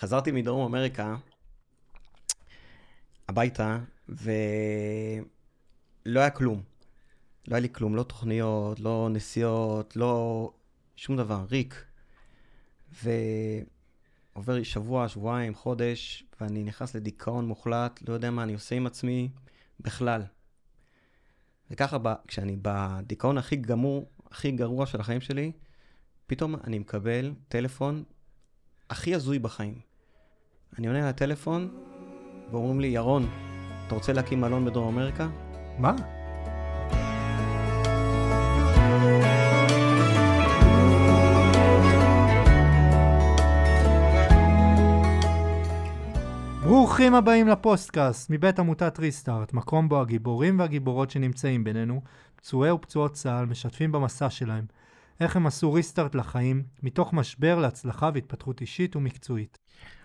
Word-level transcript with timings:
חזרתי 0.00 0.32
מדרום 0.32 0.66
אמריקה 0.66 1.16
הביתה, 3.28 3.78
ולא 4.08 4.26
היה 6.20 6.30
כלום. 6.30 6.62
לא 7.48 7.54
היה 7.54 7.60
לי 7.60 7.68
כלום, 7.72 7.96
לא 7.96 8.02
תוכניות, 8.02 8.80
לא 8.80 9.08
נסיעות, 9.10 9.96
לא 9.96 10.52
שום 10.96 11.16
דבר, 11.16 11.44
ריק. 11.50 11.84
ועובר 12.92 14.62
שבוע, 14.62 15.08
שבועיים, 15.08 15.54
חודש, 15.54 16.24
ואני 16.40 16.62
נכנס 16.62 16.94
לדיכאון 16.94 17.46
מוחלט, 17.48 18.00
לא 18.08 18.14
יודע 18.14 18.30
מה 18.30 18.42
אני 18.42 18.54
עושה 18.54 18.76
עם 18.76 18.86
עצמי 18.86 19.28
בכלל. 19.80 20.22
וככה, 21.70 21.96
כשאני 22.26 22.56
בדיכאון 22.62 23.38
הכי 23.38 23.56
גמור, 23.56 24.10
הכי 24.30 24.50
גרוע 24.50 24.86
של 24.86 25.00
החיים 25.00 25.20
שלי, 25.20 25.52
פתאום 26.26 26.54
אני 26.54 26.78
מקבל 26.78 27.34
טלפון 27.48 28.04
הכי 28.90 29.14
הזוי 29.14 29.38
בחיים. 29.38 29.87
אני 30.78 30.86
עונה 30.86 31.08
לטלפון, 31.08 31.68
ואומרים 32.50 32.80
לי, 32.80 32.86
ירון, 32.86 33.28
אתה 33.86 33.94
רוצה 33.94 34.12
להקים 34.12 34.40
מלון 34.40 34.64
בדרום 34.64 34.98
אמריקה? 34.98 35.28
מה? 35.78 35.94
ברוכים 46.62 47.14
הבאים 47.14 47.48
לפוסטקאסט 47.48 48.30
מבית 48.30 48.58
עמותת 48.58 48.98
ריסטארט, 48.98 49.52
מקום 49.52 49.88
בו 49.88 50.00
הגיבורים 50.00 50.58
והגיבורות 50.58 51.10
שנמצאים 51.10 51.64
בינינו, 51.64 52.00
פצועי 52.36 52.70
ופצועות 52.70 53.12
צה"ל, 53.12 53.46
משתפים 53.46 53.92
במסע 53.92 54.30
שלהם. 54.30 54.64
איך 55.20 55.36
הם 55.36 55.46
עשו 55.46 55.72
ריסטארט 55.72 56.14
לחיים, 56.14 56.62
מתוך 56.82 57.12
משבר 57.12 57.58
להצלחה 57.58 58.10
והתפתחות 58.14 58.60
אישית 58.60 58.96
ומקצועית. 58.96 59.58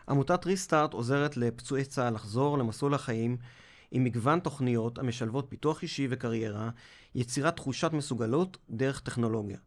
עמותת 0.09 0.45
ריסטארט 0.45 0.93
עוזרת 0.93 1.37
לפצועי 1.37 1.85
צה"ל 1.85 2.13
לחזור 2.13 2.57
למסלול 2.57 2.93
החיים 2.93 3.37
עם 3.91 4.03
מגוון 4.03 4.39
תוכניות 4.39 4.99
המשלבות 4.99 5.45
פיתוח 5.49 5.81
אישי 5.81 6.07
וקריירה, 6.09 6.69
יצירת 7.15 7.55
תחושת 7.55 7.93
מסוגלות 7.93 8.57
דרך 8.69 8.99
טכנולוגיה. 8.99 9.57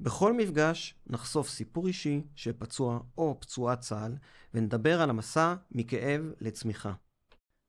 בכל 0.00 0.32
מפגש 0.32 0.94
נחשוף 1.06 1.48
סיפור 1.48 1.86
אישי 1.86 2.22
של 2.34 2.52
פצוע 2.58 2.98
או 3.18 3.36
פצועת 3.40 3.80
צה"ל, 3.80 4.14
ונדבר 4.54 5.02
על 5.02 5.10
המסע 5.10 5.54
מכאב 5.72 6.20
לצמיחה. 6.40 6.92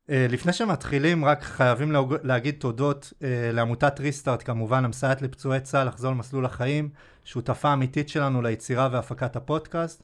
Uh, 0.08 0.14
לפני 0.30 0.53
שמתחילים, 0.53 1.25
רק 1.25 1.43
חייבים 1.43 1.91
להגיד 2.23 2.55
תודות 2.59 3.14
uh, 3.14 3.23
לעמותת 3.53 3.99
ריסטארט, 3.99 4.43
כמובן, 4.43 4.86
המסייעת 4.86 5.21
לפצועי 5.21 5.61
צה"ל 5.61 5.88
לחזור 5.88 6.11
למסלול 6.11 6.45
החיים, 6.45 6.89
שותפה 7.23 7.73
אמיתית 7.73 8.09
שלנו 8.09 8.41
ליצירה 8.41 8.89
והפקת 8.91 9.36
הפודקאסט, 9.36 10.03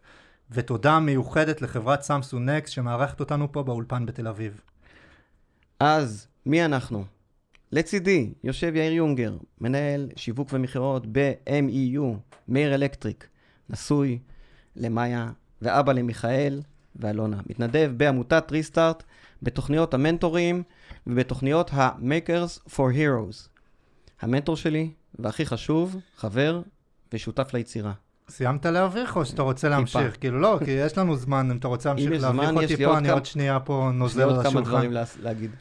ותודה 0.52 1.00
מיוחדת 1.00 1.62
לחברת 1.62 2.02
סמסונג 2.02 2.50
נקסט 2.50 2.73
שמארחת 2.73 3.20
אותנו 3.20 3.52
פה 3.52 3.64
באולפן 3.64 4.06
בתל 4.06 4.28
אביב. 4.28 4.62
אז, 5.80 6.28
מי 6.45 6.66
אנחנו? 6.66 7.06
לצידי 7.72 8.34
יושב 8.44 8.76
יאיר 8.76 8.92
יונגר, 8.94 9.38
מנהל 9.62 10.09
שיווק 10.16 10.50
ומכירות 10.54 11.06
ב-MEU, 11.12 12.02
מאיר 12.48 12.76
אלקטריק, 12.76 13.28
נשוי 13.70 14.20
למאיה 14.76 15.31
ואבא 15.62 15.94
למיכאל 15.94 16.61
ואלונה. 16.95 17.42
מתנדב 17.50 17.92
בעמותת 17.98 18.52
ריסטארט, 18.52 19.04
בתוכניות 19.44 19.94
המנטורים 19.94 20.64
ובתוכניות 21.08 21.73
ה-Makers 21.73 22.70
for 22.70 22.94
Heroes. 22.95 23.50
המנטור 24.22 24.56
שלי, 24.56 24.92
והכי 25.20 25.45
חשוב, 25.45 25.95
חבר 26.16 26.61
ושותף 27.14 27.54
ליצירה. 27.54 27.94
סיימת 28.30 28.66
להביך 28.66 29.16
או 29.16 29.25
שאתה 29.25 29.42
רוצה 29.42 29.70
להמשיך? 29.70 30.02
טיפה. 30.02 30.17
כאילו 30.17 30.39
לא, 30.39 30.59
כי 30.66 30.72
יש 30.72 30.97
לנו 30.97 31.16
זמן, 31.16 31.52
אם 31.52 31.58
אתה 31.58 31.67
רוצה 31.67 31.89
להמשיך 31.89 32.11
להביך 32.23 32.50
אותי 32.50 32.86
פה, 32.86 32.97
אני 32.97 33.09
עוד 33.09 33.25
שנייה 33.25 33.59
פה 33.59 33.89
נוזל 33.94 34.22
על 34.22 34.30
השולחן. 34.30 34.47
יש 34.47 34.53
לי 34.53 34.59
עוד 34.59 34.66
כמה 34.66 34.80
דברים 34.80 34.92
להגיד. 35.23 35.52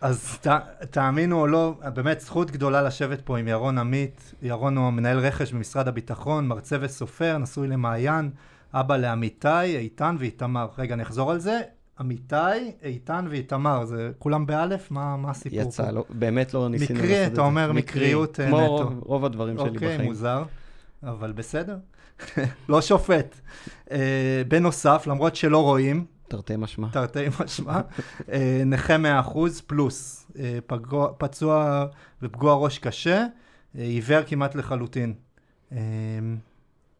אז 0.00 0.38
ת, 0.46 0.48
תאמינו 0.90 1.40
או 1.40 1.46
לא, 1.46 1.74
באמת 1.94 2.20
זכות 2.20 2.50
גדולה 2.50 2.82
לשבת 2.82 3.20
פה 3.20 3.38
עם 3.38 3.48
ירון 3.48 3.78
עמית. 3.78 4.34
ירון 4.42 4.76
הוא 4.76 4.90
מנהל 4.90 5.18
רכש 5.18 5.52
במשרד 5.52 5.88
הביטחון, 5.88 6.48
מרצה 6.48 6.76
וסופר, 6.80 7.38
נשוי 7.38 7.68
למעיין, 7.68 8.30
אבא 8.74 8.96
לאמיתי, 8.96 9.76
איתן 9.76 10.16
ואיתמר. 10.18 10.68
רגע, 10.78 10.94
אני 10.94 11.02
אחזור 11.02 11.30
על 11.30 11.38
זה. 11.38 11.60
אמיתי, 12.00 12.72
איתן 12.82 13.26
ואיתמר, 13.30 13.84
זה 13.84 14.10
כולם 14.18 14.46
באלף? 14.46 14.90
מה, 14.90 15.16
מה 15.16 15.30
הסיפור 15.30 15.58
יצא, 15.58 15.84
פה? 15.84 15.90
לא, 15.90 16.04
באמת 16.10 16.54
לא 16.54 16.68
ניסינו 16.68 17.00
לעשות 17.00 17.10
את 17.10 17.10
זה. 17.10 17.22
מקרי, 17.22 17.34
אתה 17.34 17.40
אומר 17.40 17.72
מקריות 17.72 18.40
נטו. 18.40 18.56
כמו 18.56 18.66
רוב, 18.66 19.02
רוב 19.02 19.24
הדברים 19.24 19.56
שלי 19.58 19.64
אוקיי, 19.68 19.76
בחיים. 19.76 19.92
אוקיי, 19.92 20.06
מוזר, 20.06 20.42
אבל 21.02 21.32
בסדר. 21.32 21.76
לא 22.68 22.80
שופט. 22.80 23.40
Uh, 23.88 23.92
בנוסף, 24.48 25.04
למרות 25.06 25.36
שלא 25.36 25.62
רואים, 25.62 26.04
תרתי 26.32 26.56
משמע. 26.56 26.88
תרתי 26.92 27.26
משמע. 27.40 27.80
אה, 28.32 28.62
נכה 28.66 28.96
100% 28.96 29.38
פלוס, 29.66 30.26
אה, 30.38 30.58
פגוע, 30.66 31.08
פצוע 31.18 31.86
ופגוע 32.22 32.54
ראש 32.54 32.78
קשה, 32.78 33.26
אה, 33.78 33.82
עיוור 33.82 34.22
כמעט 34.22 34.54
לחלוטין. 34.54 35.14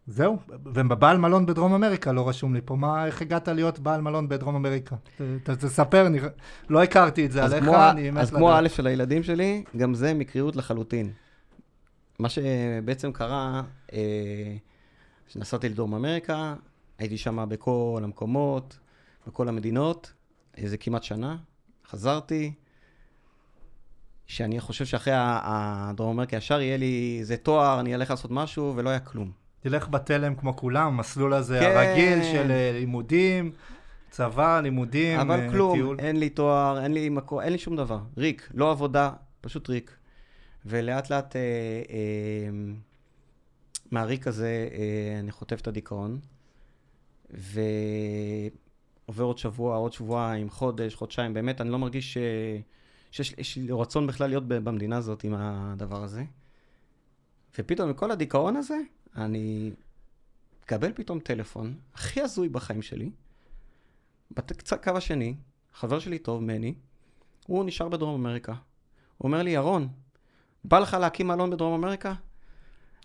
זהו, 0.06 0.38
ובבעל 0.48 1.18
מלון 1.18 1.46
בדרום 1.46 1.74
אמריקה 1.74 2.12
לא 2.12 2.28
רשום 2.28 2.54
לי 2.54 2.60
פה. 2.64 2.76
מה, 2.76 3.06
איך 3.06 3.22
הגעת 3.22 3.48
להיות 3.48 3.78
בעל 3.78 4.00
מלון 4.00 4.28
בדרום 4.28 4.56
אמריקה? 4.56 4.96
תספר, 5.42 6.06
אני 6.06 6.20
לא 6.68 6.82
הכרתי 6.82 7.26
את 7.26 7.32
זה 7.32 7.44
עליך, 7.44 7.68
אני 7.68 8.10
מת 8.10 8.16
לדעת. 8.16 8.22
אז 8.22 8.30
כמו 8.30 8.52
א' 8.52 8.68
של 8.68 8.86
הילדים 8.86 9.22
שלי, 9.22 9.64
גם 9.76 9.94
זה 9.94 10.14
מקריות 10.14 10.56
לחלוטין. 10.56 11.10
מה 12.18 12.28
שבעצם 12.28 13.12
קרה, 13.12 13.62
כשנסעתי 15.26 15.68
לדרום 15.68 15.94
אמריקה, 15.94 16.54
הייתי 16.98 17.18
שם 17.18 17.46
בכל 17.48 18.00
המקומות, 18.04 18.78
בכל 19.26 19.48
המדינות, 19.48 20.12
איזה 20.56 20.76
כמעט 20.76 21.02
שנה. 21.02 21.36
חזרתי, 21.86 22.52
שאני 24.26 24.60
חושב 24.60 24.84
שאחרי 24.84 25.14
הדרום 25.16 26.10
אמריקה 26.10 26.36
ישר 26.36 26.60
יהיה 26.60 26.76
לי 26.76 27.16
איזה 27.20 27.36
תואר, 27.36 27.80
אני 27.80 27.94
אלך 27.94 28.10
לעשות 28.10 28.30
משהו, 28.30 28.72
ולא 28.76 28.90
היה 28.90 29.00
כלום. 29.00 29.30
תלך 29.60 29.88
בתלם 29.88 30.34
כמו 30.34 30.56
כולם, 30.56 30.86
המסלול 30.86 31.34
הזה 31.34 31.60
כן. 31.60 31.76
הרגיל 31.76 32.22
של 32.22 32.50
אה, 32.50 32.70
לימודים, 32.72 33.52
צבא, 34.10 34.60
לימודים, 34.60 35.20
אבל 35.20 35.36
טיול. 35.36 35.44
אבל 35.44 35.52
כלום, 35.52 35.98
אין 35.98 36.16
לי 36.16 36.30
תואר, 36.30 36.82
אין 36.82 36.94
לי 36.94 37.08
מקום, 37.08 37.40
אין 37.40 37.52
לי 37.52 37.58
שום 37.58 37.76
דבר. 37.76 37.98
ריק, 38.16 38.48
לא 38.54 38.70
עבודה, 38.70 39.10
פשוט 39.40 39.68
ריק. 39.68 39.96
ולאט 40.66 41.10
לאט 41.10 41.36
אה, 41.36 41.40
אה, 41.90 42.50
מהריק 43.92 44.26
הזה 44.26 44.68
אה, 44.72 45.20
אני 45.20 45.32
חוטף 45.32 45.60
את 45.60 45.66
הדיכאון. 45.66 46.20
ו... 47.34 47.60
עובר 49.06 49.24
עוד 49.24 49.38
שבוע, 49.38 49.76
עוד 49.76 49.92
שבועיים, 49.92 50.50
חודש, 50.50 50.94
חודשיים, 50.94 51.34
באמת, 51.34 51.60
אני 51.60 51.70
לא 51.70 51.78
מרגיש 51.78 52.14
ש... 52.14 52.18
שיש 53.10 53.56
לי 53.56 53.72
רצון 53.72 54.06
בכלל 54.06 54.28
להיות 54.28 54.48
במדינה 54.48 54.96
הזאת 54.96 55.24
עם 55.24 55.34
הדבר 55.36 56.02
הזה. 56.02 56.24
ופתאום, 57.58 57.90
מכל 57.90 58.10
הדיכאון 58.10 58.56
הזה, 58.56 58.76
אני 59.16 59.70
מקבל 60.62 60.92
פתאום 60.94 61.20
טלפון, 61.20 61.74
הכי 61.94 62.20
הזוי 62.20 62.48
בחיים 62.48 62.82
שלי, 62.82 63.10
בקו 64.30 64.90
השני, 64.96 65.36
חבר 65.72 65.98
שלי 65.98 66.18
טוב, 66.18 66.42
מני, 66.42 66.74
הוא 67.46 67.64
נשאר 67.64 67.88
בדרום 67.88 68.26
אמריקה. 68.26 68.52
הוא 68.52 69.26
אומר 69.26 69.42
לי, 69.42 69.50
ירון, 69.50 69.88
בא 70.64 70.78
לך 70.78 70.94
להקים 70.94 71.28
מלון 71.28 71.50
בדרום 71.50 71.74
אמריקה? 71.74 72.14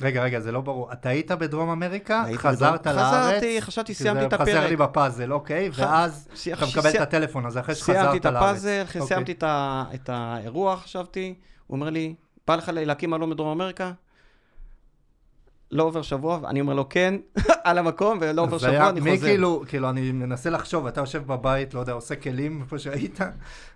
רגע, 0.02 0.24
רגע, 0.24 0.40
זה 0.40 0.52
לא 0.52 0.62
ברור. 0.62 0.92
אתה 0.92 1.10
היית 1.10 1.32
בדרום 1.32 1.70
אמריקה, 1.70 2.24
חזרת 2.36 2.82
בדרום... 2.82 2.98
לארץ? 2.98 3.30
חזרתי, 3.30 3.62
חשבתי, 3.62 3.94
סיימתי 3.94 4.26
את 4.26 4.34
הפרק. 4.34 4.48
חסר 4.50 4.68
לי 4.68 4.76
בפאזל, 4.76 5.34
אוקיי, 5.34 5.70
ואז 5.74 6.28
אתה 6.54 6.66
מקבל 6.66 6.90
את 6.90 7.02
הטלפון 7.02 7.46
הזה 7.46 7.60
אחרי 7.60 7.76
שחזרת 7.76 7.96
לארץ. 7.96 8.12
סיימתי 8.12 8.28
את 8.28 8.36
הפאזל, 8.36 8.82
אחרי 8.84 9.02
אוקיי. 9.02 9.16
סיימתי 9.16 9.34
את 9.96 10.10
האירוע, 10.10 10.78
חשבתי, 10.78 11.34
הוא 11.68 11.76
אומר 11.76 11.90
לי, 11.90 12.16
בא 12.48 12.56
לך 12.56 12.72
להקים 12.74 13.10
מלון 13.10 13.30
בדרום 13.30 13.50
אמריקה? 13.62 13.92
לא 15.72 15.84
עובר 15.84 16.02
שבוע, 16.02 16.40
אני 16.48 16.62
אומר 16.62 16.74
לו 16.74 16.90
כן, 16.90 17.16
על 17.64 17.78
המקום, 17.78 18.18
ולא 18.22 18.42
עובר 18.42 18.58
שבוע, 18.58 18.90
אני 18.90 19.00
חוזר. 19.00 19.12
מי 19.12 19.20
כאילו, 19.20 19.64
כאילו, 19.68 19.90
אני 19.90 20.12
מנסה 20.12 20.50
לחשוב, 20.50 20.88
אתה 20.88 21.02
יושב 21.02 21.24
בבית, 21.28 21.74
לא 21.74 21.80
יודע, 21.80 21.94
עושה 21.94 22.16
כלים, 22.16 22.62
איפה 22.62 22.80
שהיית, 22.80 23.20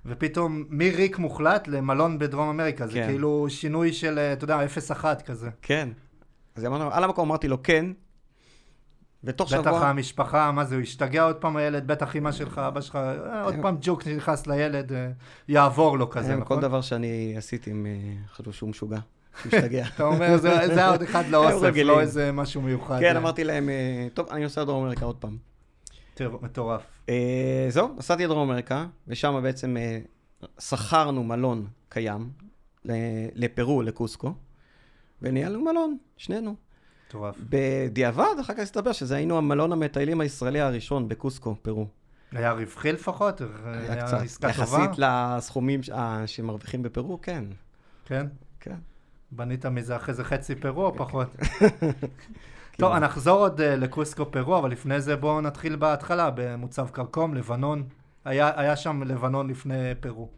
ופתאום 0.06 0.64
מריק 0.70 1.18
מוחלט 1.18 1.68
למלון 1.68 2.20
בדרום 2.20 2.50
אמריקה, 2.50 2.88
זה 2.88 2.94
כן. 2.94 3.08
כאילו 3.08 3.46
שינוי 3.50 3.94
של, 3.94 4.20
אתה 4.20 4.44
יודע, 4.44 4.60
0-1 5.02 5.04
כזה. 5.26 5.50
כן, 5.62 5.90
אז 6.56 6.66
אמרנו, 6.66 6.92
על 6.92 7.04
המקום 7.04 7.30
אמרתי 7.30 7.48
לו 7.48 7.64
כן, 7.64 7.86
ותוך 9.24 9.54
בטח 9.54 9.62
שבוע... 9.62 9.72
בטח 9.72 9.84
המשפחה, 9.84 10.52
מה 10.52 10.66
זה, 10.66 10.76
הוא 10.76 10.82
השתגע 10.82 11.24
עוד 11.24 11.36
פעם 11.36 11.58
הילד, 11.58 11.88
בטח 11.88 12.16
אמא 12.16 12.32
שלך, 12.32 12.58
אבא 12.58 12.82
שלך, 12.82 12.96
אה, 12.96 13.44
עוד 13.44 13.56
פעם 13.62 13.78
ג'וק 13.82 14.08
נכנס 14.08 14.48
לילד, 14.48 14.94
אה, 14.94 15.12
יעבור 15.48 15.98
לו 15.98 16.10
כזה, 16.10 16.36
נכון? 16.36 16.58
כל 16.58 16.62
דבר 16.62 16.82
שאני 16.82 17.34
עשיתי, 17.38 17.72
הם 17.72 17.86
אה, 17.86 18.14
חשבו 18.34 18.54
שהוא 18.54 18.70
משוגע. 18.70 19.00
משתגע. 19.46 19.86
אתה 19.96 20.04
אומר, 20.04 20.38
זה 20.38 20.60
היה 20.60 20.90
עוד 20.90 21.02
אחד 21.02 21.28
לאוסף, 21.28 21.72
לא 21.84 22.02
איזה 22.02 22.32
משהו 22.32 22.62
מיוחד. 22.62 23.00
כן, 23.00 23.18
אמרתי 23.18 23.44
להם, 23.44 23.70
טוב, 24.14 24.28
אני 24.32 24.44
נוסע 24.44 24.62
לדרום 24.62 24.84
אמריקה 24.84 25.06
עוד 25.06 25.16
פעם. 25.16 25.38
מטורף. 26.42 26.82
זהו, 27.70 27.96
נסעתי 27.98 28.24
לדרום 28.24 28.50
אמריקה, 28.50 28.86
ושם 29.08 29.40
בעצם 29.44 29.76
שכרנו 30.60 31.24
מלון 31.24 31.68
קיים 31.90 32.30
לפרו, 33.36 33.82
לקוסקו. 33.82 34.34
וניהלנו 35.22 35.62
מלון, 35.62 35.98
שנינו. 36.18 36.56
מטורף. 37.08 37.36
בדיעבד, 37.50 38.36
אחר 38.42 38.54
כך 38.54 38.60
הסתבר 38.60 38.92
שזה 38.92 39.16
היינו 39.16 39.38
המלון 39.38 39.72
המטיילים 39.72 40.22
הישראלי 40.22 40.60
הראשון 40.60 41.08
בקוסקו, 41.08 41.56
פרו. 41.62 41.88
היה 42.32 42.52
רווחי 42.52 42.92
לפחות? 42.92 43.42
היה 43.66 44.08
קצת. 44.08 44.18
עסקה 44.18 44.54
טובה? 44.54 44.64
יחסית 44.64 44.98
לסכומים 44.98 45.82
שמרוויחים 46.26 46.84
בפרו, 46.84 47.20
כן. 47.22 47.44
כן? 48.06 48.28
כן. 48.60 48.76
בנית 49.32 49.66
מזה 49.66 49.96
אחרי 49.96 50.14
זה 50.14 50.24
חצי 50.24 50.56
פרו 50.56 50.86
או 50.86 50.96
פחות? 50.96 51.28
טוב, 52.80 52.94
כן. 52.94 53.04
נחזור 53.04 53.40
עוד 53.40 53.60
uh, 53.60 53.64
לקוסקו 53.64 54.32
פרו, 54.32 54.58
אבל 54.58 54.72
לפני 54.72 55.02
זה 55.02 55.16
בואו 55.16 55.42
נתחיל 55.42 55.76
בהתחלה, 55.76 56.30
במוצב 56.36 56.88
כרכום, 56.94 57.34
לבנון. 57.34 57.84
היה, 58.26 58.52
היה 58.60 58.76
שם 58.76 59.04
לבנון 59.04 59.50
לפני 59.50 59.96
פרו. 60.00 60.30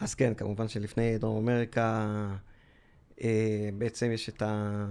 אז 0.00 0.14
כן, 0.14 0.34
כמובן 0.34 0.68
שלפני 0.68 1.18
דרום 1.18 1.48
אמריקה, 1.48 1.82
אה, 1.82 2.36
בעצם 3.78 4.10
יש 4.12 4.28
את, 4.28 4.42
ה... 4.42 4.86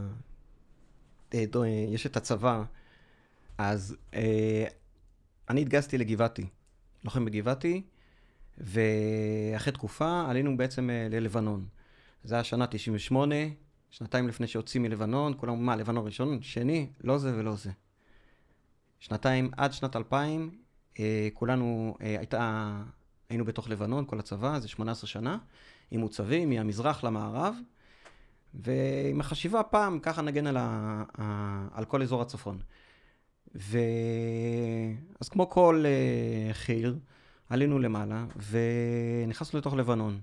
אה, 1.33 1.45
דו, 1.45 1.65
יש 1.65 2.05
את 2.05 2.17
הצבא. 2.17 2.63
אז 3.57 3.95
אה, 4.13 4.65
אני 5.49 5.61
התגייסתי 5.61 5.97
לגבעתי, 5.97 6.47
לוחם 7.03 7.25
בגבעתי, 7.25 7.81
ואחרי 8.57 9.73
תקופה 9.73 10.25
עלינו 10.29 10.57
בעצם 10.57 10.89
אה, 10.89 11.07
ללבנון. 11.11 11.65
זה 12.23 12.35
היה 12.35 12.43
שנה 12.43 12.67
98, 12.67 13.35
שנתיים 13.89 14.27
לפני 14.27 14.47
שיוצאים 14.47 14.83
מלבנון, 14.83 15.33
כולם 15.37 15.65
מה, 15.65 15.75
לבנון 15.75 16.05
ראשון, 16.05 16.41
שני, 16.41 16.89
לא 17.03 17.17
זה 17.17 17.35
ולא 17.37 17.55
זה. 17.55 17.71
שנתיים, 18.99 19.51
עד 19.57 19.73
שנת 19.73 19.95
2000, 19.95 20.57
אה, 20.99 21.27
כולנו, 21.33 21.97
אה, 22.01 22.15
הייתה, 22.17 22.73
היינו 23.29 23.45
בתוך 23.45 23.69
לבנון, 23.69 24.05
כל 24.05 24.19
הצבא, 24.19 24.59
זה 24.59 24.67
18 24.67 25.07
שנה, 25.07 25.37
עם 25.91 25.99
מוצבים 25.99 26.49
מהמזרח 26.49 27.03
למערב, 27.03 27.55
ועם 28.63 29.19
החשיבה 29.19 29.63
פעם, 29.63 29.99
ככה 29.99 30.21
נגן 30.21 30.47
על, 30.47 30.57
ה, 30.57 31.03
ה, 31.17 31.67
על 31.73 31.85
כל 31.85 32.01
אזור 32.01 32.21
הצפון. 32.21 32.57
ו... 33.55 33.77
אז 35.19 35.29
כמו 35.29 35.49
כל 35.49 35.85
uh, 35.85 36.53
חי"ר, 36.53 36.95
עלינו 37.49 37.79
למעלה 37.79 38.25
ונכנסנו 38.49 39.59
לתוך 39.59 39.73
לבנון. 39.73 40.19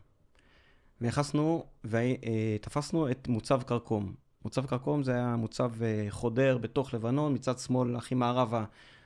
ונכנסנו 1.01 1.67
ותפסנו 1.85 3.11
את 3.11 3.29
מוצב 3.29 3.63
כרכום. 3.63 4.15
מוצב 4.45 4.67
כרכום 4.67 5.03
זה 5.03 5.15
היה 5.15 5.37
מוצב 5.37 5.73
uh, 5.79 6.11
חודר 6.11 6.59
בתוך 6.59 6.95
לבנון, 6.95 7.35
מצד 7.35 7.59
שמאל 7.59 7.97
הכי 7.97 8.15
מערבה 8.15 8.65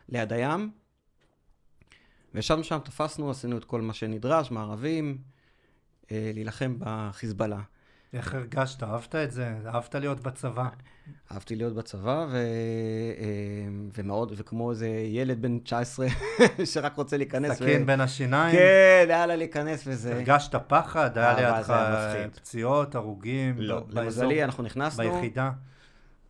ליד 0.08 0.32
הים. 0.32 0.70
וישבנו 2.34 2.64
שם, 2.64 2.78
תפסנו, 2.84 3.31
עשינו 3.31 3.58
את 3.58 3.64
כל 3.64 3.81
מה 3.81 3.93
שנדרש, 3.93 4.50
מערבים, 4.50 5.19
uh, 6.05 6.08
להילחם 6.11 6.76
בחיזבאללה. 6.78 7.61
איך 8.16 8.34
הרגשת? 8.34 8.82
אהבת 8.82 9.14
את 9.14 9.32
זה? 9.32 9.54
אהבת 9.66 9.94
להיות 9.94 10.20
בצבא? 10.20 10.68
אהבתי 11.32 11.56
להיות 11.56 11.74
בצבא, 11.74 12.26
ו... 12.30 12.36
אה, 12.36 12.40
ומאוד, 13.98 14.32
וכמו 14.36 14.70
איזה 14.70 14.88
ילד 14.88 15.42
בן 15.42 15.58
19 15.58 16.06
שרק 16.72 16.96
רוצה 16.96 17.16
להיכנס. 17.16 17.52
סכין 17.52 17.82
ו... 17.82 17.86
בין 17.86 18.00
השיניים? 18.00 18.56
כן, 18.56 19.06
היה 19.08 19.26
לה 19.26 19.36
להיכנס 19.36 19.82
וזה. 19.86 20.14
הרגשת 20.14 20.54
פחד? 20.66 21.18
היה 21.18 21.50
אה, 21.50 21.56
לידך 21.58 22.36
פציעות, 22.36 22.94
הרוגים? 22.94 23.54
לא, 23.58 23.82
למזלי, 23.90 24.44
אנחנו 24.44 24.62
נכנסנו. 24.62 25.04
ביחידה? 25.04 25.50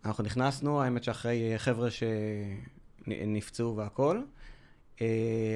אנחנו 0.05 0.25
נכנסנו, 0.25 0.83
האמת 0.83 1.05
שאחרי 1.05 1.55
חבר'ה 1.56 1.88
שנפצעו 3.06 3.77
והכול, 3.77 4.27
אה, 5.00 5.06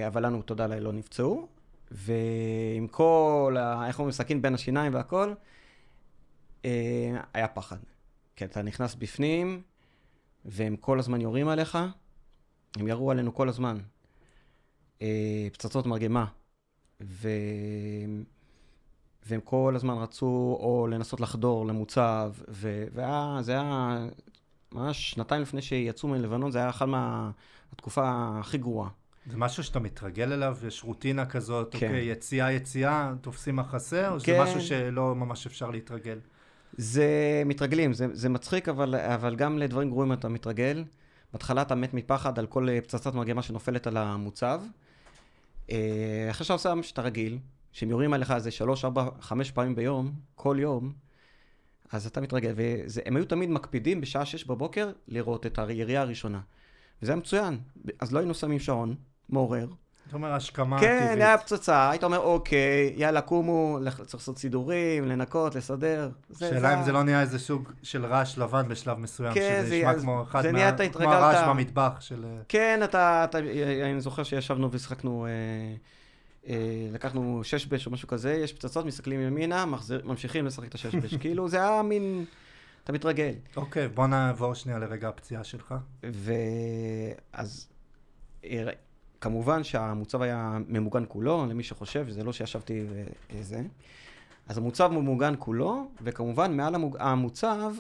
אבל 0.07 0.27
לנו, 0.27 0.43
תודה 0.43 0.67
לאל, 0.67 0.83
לא 0.83 0.93
נפצעו. 0.93 1.49
ועם 1.91 2.87
כל, 2.91 3.57
ה... 3.61 3.87
איך 3.87 3.99
אומרים, 3.99 4.13
סכין 4.13 4.43
בין 4.43 4.55
השיניים 4.55 4.95
והכול, 4.95 5.29
אה, 5.29 5.35
היה 7.35 7.49
פחד. 7.49 7.77
כי 8.37 8.45
אתה 8.45 8.63
נכנס 8.63 8.95
בפנים, 8.95 9.63
והם 10.45 10.77
כל 10.77 10.99
הזמן 10.99 11.21
יורים 11.21 11.49
עליך, 11.49 11.79
הם 12.77 12.89
ירו 12.89 13.11
עלינו 13.11 13.35
כל 13.35 13.49
הזמן. 13.49 13.79
אה, 15.03 15.49
פצצות 15.53 15.87
מרגמה. 15.87 16.27
ו... 17.01 17.29
והם 19.27 19.41
כל 19.41 19.73
הזמן 19.77 19.95
רצו 19.95 20.59
או 20.61 20.87
לנסות 20.91 21.21
לחדור 21.21 21.67
למוצב, 21.67 22.33
ו... 22.49 22.85
וזה 22.93 23.53
היה 23.53 24.07
ממש 24.73 25.11
שנתיים 25.11 25.43
לפני 25.43 25.63
שיצאו 25.63 26.09
מלבנון, 26.09 26.51
זה 26.51 26.59
היה 26.59 26.69
אחת 26.69 26.87
מהתקופה 26.89 28.31
הכי 28.41 28.59
גרועה. 28.59 28.89
זה 29.27 29.37
משהו 29.37 29.65
שאתה 29.65 29.81
מתרגל 29.81 30.33
אליו? 30.33 30.57
יש 30.67 30.85
רוטינה 30.85 31.27
כזאת, 31.27 31.69
כן. 31.73 31.87
אוקיי, 31.87 32.05
יציאה, 32.05 32.53
יציאה, 32.53 33.13
תופסים 33.21 33.57
מחסה, 33.57 34.09
או 34.09 34.13
כן. 34.13 34.19
שזה 34.19 34.43
משהו 34.43 34.61
שלא 34.61 35.15
ממש 35.15 35.47
אפשר 35.47 35.71
להתרגל? 35.71 36.19
זה 36.73 37.43
מתרגלים, 37.47 37.93
זה, 37.93 38.07
זה 38.13 38.29
מצחיק, 38.29 38.69
אבל, 38.69 38.95
אבל 38.95 39.37
גם 39.37 39.59
לדברים 39.59 39.91
גרועים 39.91 40.13
אתה 40.13 40.29
מתרגל. 40.29 40.85
בהתחלה 41.33 41.63
אתה 41.63 41.75
מת 41.75 41.95
מפחד 41.95 42.39
על 42.39 42.47
כל 42.47 42.69
אה, 42.69 42.81
פצצת 42.81 43.15
מרגמה 43.15 43.43
שנופלת 43.43 43.87
על 43.87 43.97
המוצב. 43.97 44.63
אה, 45.71 46.27
אחרי 46.31 46.45
שאתה 46.45 46.53
עושה 46.53 46.75
שאתה 46.83 47.03
רגיל, 47.03 47.39
שהם 47.73 47.91
יורים 47.91 48.13
עליך 48.13 48.31
איזה 48.31 48.51
שלוש, 48.51 48.85
ארבע, 48.85 49.09
חמש 49.21 49.51
פעמים 49.51 49.75
ביום, 49.75 50.13
כל 50.35 50.57
יום, 50.61 50.93
אז 51.93 52.07
אתה 52.07 52.21
מתרגל. 52.21 52.53
והם 52.57 53.17
היו 53.17 53.25
תמיד 53.25 53.51
מקפידים 53.51 54.01
בשעה 54.01 54.25
שש 54.25 54.45
בבוקר 54.45 54.93
לראות 55.09 55.47
את 55.47 55.59
הירייה 55.59 56.01
הראשונה. 56.01 56.41
וזה 57.03 57.13
היה 57.13 57.21
מצוין. 57.21 57.59
אז 58.01 58.13
לא 58.13 58.19
היינו 58.19 58.35
שמים 58.35 58.59
שעון, 58.59 58.95
מעורר. 59.29 59.67
אתה 60.11 60.17
אומר 60.17 60.33
השכמה 60.33 60.81
כן, 60.81 60.99
טבעית. 60.99 61.19
כן, 61.19 61.23
היה 61.23 61.39
פצצה, 61.39 61.91
היית 61.91 62.05
אומר, 62.05 62.19
אוקיי, 62.19 62.93
יאללה, 62.97 63.21
קומו, 63.21 63.79
צריך 64.07 64.15
לעשות 64.15 64.39
סידורים, 64.39 65.09
לנקות, 65.09 65.55
לסדר. 65.55 66.11
שאלה 66.39 66.61
זה... 66.61 66.79
אם 66.79 66.83
זה 66.83 66.93
לא 66.93 67.03
נהיה 67.03 67.21
איזה 67.21 67.39
סוג 67.39 67.73
של 67.83 68.07
רעש 68.07 68.39
לבן 68.39 68.69
בשלב 68.69 68.99
מסוים, 68.99 69.35
כן, 69.35 69.63
שזה 69.65 69.77
נשמע 69.77 69.99
כמו 70.01 70.23
אחד 70.23 70.47
מה... 70.47 70.53
נהיה, 70.53 70.73
כמו 70.93 71.13
הרעש 71.13 71.49
במטבח 71.49 72.01
של... 72.01 72.25
אה, 72.25 72.41
כן, 72.49 72.81
אתה, 72.85 73.25
אתה, 73.25 73.39
אני 73.85 74.01
זוכר 74.01 74.23
שישבנו 74.23 74.73
והשחקנו, 74.73 75.27
אה, 75.27 75.31
אה, 76.49 76.89
לקחנו 76.93 77.41
שש 77.45 77.67
בש 77.67 77.87
או 77.87 77.91
משהו 77.91 78.09
כזה, 78.09 78.33
יש 78.33 78.53
פצצות, 78.53 78.87
מסתכלים 78.87 79.21
ימינה, 79.21 79.67
מחזיר, 79.67 80.03
ממשיכים 80.05 80.47
לשחק 80.47 80.69
את 80.69 80.75
השש 80.75 80.95
בש. 80.95 81.15
כאילו, 81.23 81.49
זה 81.49 81.57
היה 81.57 81.83
מין... 81.83 82.25
אתה 82.85 82.93
מתרגל. 82.93 83.33
אוקיי, 83.57 83.89
בוא 83.89 84.07
נעבור 84.07 84.55
שנייה 84.55 84.79
לרגע 84.79 85.09
הפציעה 85.09 85.45
שלך. 85.45 85.75
ואז... 86.03 87.69
כמובן 89.21 89.65
שהמוצב 89.65 90.23
היה 90.23 90.59
ממוגן 90.69 91.05
כולו, 91.09 91.47
למי 91.47 91.63
שחושב, 91.63 92.11
זה 92.11 92.25
לא 92.25 92.33
שישבתי 92.33 92.85
וזה. 93.33 93.63
אז 94.47 94.59
המוצב 94.59 94.91
ממוגן 94.93 95.35
כולו, 95.39 95.91
וכמובן 96.03 96.57
מעל 96.57 96.75
המוג... 96.75 96.97
המוצב 97.01 97.75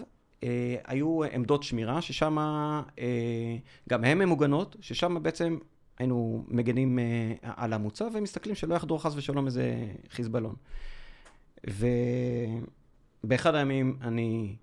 אה, 0.44 0.76
היו 0.86 1.24
עמדות 1.24 1.62
שמירה, 1.62 2.02
ששם 2.02 2.38
אה, 2.38 3.56
גם 3.88 4.04
הן 4.04 4.18
ממוגנות, 4.18 4.76
ששם 4.80 5.22
בעצם 5.22 5.58
היינו 5.98 6.44
מגנים 6.48 6.98
אה, 6.98 7.34
על 7.42 7.72
המוצב 7.72 8.10
ומסתכלים 8.14 8.54
שלא 8.54 8.74
יחדור 8.74 9.02
חס 9.02 9.14
ושלום 9.16 9.46
איזה 9.46 9.86
חיזבאלון. 10.10 10.54
ובאחד 13.24 13.54
הימים 13.54 13.96
אני 14.02 14.56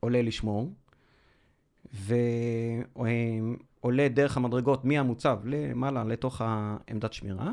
עולה 0.00 0.22
לשמור, 0.22 0.72
ו... 1.94 2.14
עולה 3.80 4.08
דרך 4.08 4.36
המדרגות 4.36 4.84
מהמוצב 4.84 5.38
למעלה 5.44 6.04
לתוך 6.04 6.40
העמדת 6.44 7.12
שמירה. 7.12 7.52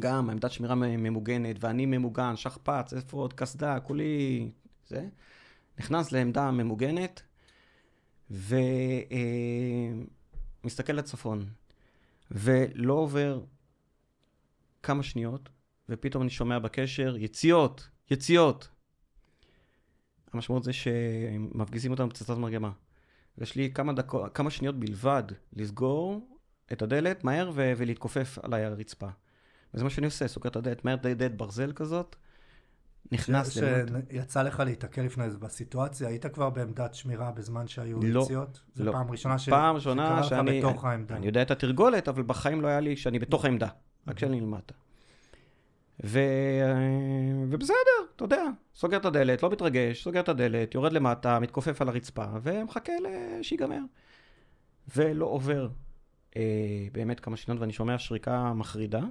גם 0.00 0.30
עמדת 0.30 0.52
שמירה 0.52 0.74
ממוגנת, 0.74 1.56
ואני 1.60 1.86
ממוגן, 1.86 2.36
שכפ"ץ, 2.36 2.92
אפוד, 2.92 3.32
קסדה, 3.32 3.80
כולי 3.80 4.50
זה. 4.86 5.08
נכנס 5.78 6.12
לעמדה 6.12 6.50
ממוגנת, 6.50 7.22
ומסתכל 8.30 8.52
אה, 10.92 10.98
לצפון, 10.98 11.44
ולא 12.30 12.92
עובר 12.92 13.40
כמה 14.82 15.02
שניות, 15.02 15.48
ופתאום 15.88 16.22
אני 16.22 16.30
שומע 16.30 16.58
בקשר, 16.58 17.16
יציאות, 17.16 17.88
יציאות. 18.10 18.68
המשמעות 20.32 20.64
זה 20.64 20.72
שמפגיזים 20.72 21.90
אותנו 21.90 22.08
בפצצת 22.08 22.36
מרגמה. 22.36 22.70
ויש 23.38 23.56
לי 23.56 23.70
כמה, 23.74 23.92
דקו, 23.92 24.26
כמה 24.34 24.50
שניות 24.50 24.80
בלבד 24.80 25.22
לסגור 25.52 26.28
את 26.72 26.82
הדלת 26.82 27.24
מהר 27.24 27.50
ו- 27.54 27.72
ולהתכופף 27.76 28.38
על 28.42 28.54
הרצפה. 28.54 29.08
וזה 29.74 29.84
מה 29.84 29.90
שאני 29.90 30.06
עושה, 30.06 30.28
סוגר 30.28 30.50
את 30.50 30.56
הדלת, 30.56 30.84
מהר 30.84 30.96
דלת 30.96 31.36
ברזל 31.36 31.72
כזאת, 31.72 32.16
נכנס 33.12 33.56
למטה. 33.56 33.98
שיצא 34.10 34.42
לך 34.42 34.60
להיתקל 34.60 35.02
לפני 35.02 35.30
זה 35.30 35.38
בסיטואציה, 35.38 36.08
היית 36.08 36.26
כבר 36.26 36.50
בעמדת 36.50 36.94
שמירה 36.94 37.30
בזמן 37.30 37.68
שהיו 37.68 38.00
לא, 38.02 38.22
יציאות? 38.22 38.62
לא. 38.76 38.84
זו 38.84 38.92
פעם 38.92 39.10
ראשונה 39.10 39.38
ש... 39.38 39.48
פעם 39.48 39.74
ראשונה 39.74 40.22
שאני... 40.22 40.60
בתוך 40.60 40.84
העמדה. 40.84 41.16
אני 41.16 41.26
יודע 41.26 41.42
את 41.42 41.50
התרגולת, 41.50 42.08
אבל 42.08 42.22
בחיים 42.22 42.60
לא 42.60 42.68
היה 42.68 42.80
לי 42.80 42.96
שאני 42.96 43.18
בתוך 43.18 43.44
העמדה, 43.44 43.68
רק 44.08 44.16
כשאני 44.16 44.40
למטה. 44.40 44.74
ו... 46.04 46.20
ובסדר, 47.48 47.76
אתה 48.16 48.24
יודע, 48.24 48.42
סוגר 48.74 48.96
את 48.96 49.04
הדלת, 49.04 49.42
לא 49.42 49.50
מתרגש, 49.50 50.04
סוגר 50.04 50.20
את 50.20 50.28
הדלת, 50.28 50.74
יורד 50.74 50.92
למטה, 50.92 51.40
מתכופף 51.40 51.82
על 51.82 51.88
הרצפה, 51.88 52.24
ומחכה 52.42 52.92
שיגמר. 53.42 53.80
ולא 54.96 55.26
עובר 55.26 55.68
אה, 56.36 56.86
באמת 56.92 57.20
כמה 57.20 57.36
שניות, 57.36 57.60
ואני 57.60 57.72
שומע 57.72 57.98
שריקה 57.98 58.52
מחרידה, 58.54 59.02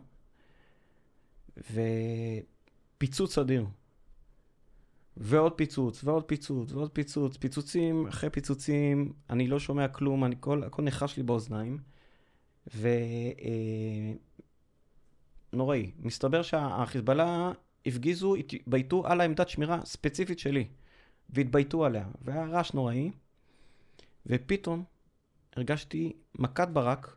ופיצוץ 2.98 3.38
אדיר. 3.38 3.66
ועוד 5.18 5.54
פיצוץ, 5.54 6.04
ועוד 6.04 6.24
פיצוץ, 6.24 6.72
ועוד 6.72 6.92
פיצוץ, 6.92 7.38
פיצוצים 7.38 8.08
אחרי 8.08 8.30
פיצוצים, 8.30 9.14
אני 9.30 9.48
לא 9.48 9.60
שומע 9.60 9.88
כלום, 9.88 10.26
אני 10.26 10.36
כל, 10.40 10.64
הכל 10.64 10.82
נחש 10.82 11.18
לי 11.18 11.24
באוזניים. 11.24 11.78
ו... 12.74 12.88
אה, 13.42 14.14
נוראי. 15.56 15.92
מסתבר 16.00 16.42
שהחיזבאללה 16.42 17.52
הפגיזו, 17.86 18.36
התבייתו 18.36 19.08
על 19.08 19.22
העמדת 19.22 19.50
שמירה 19.50 19.86
ספציפית 19.86 20.40
שלי, 20.40 20.68
והתבייתו 21.30 21.86
עליה, 21.86 22.08
והיה 22.22 22.46
רעש 22.46 22.74
נוראי, 22.74 23.12
ופתאום 24.26 24.84
הרגשתי 25.56 26.14
מכת 26.36 26.68
ברק 26.68 27.16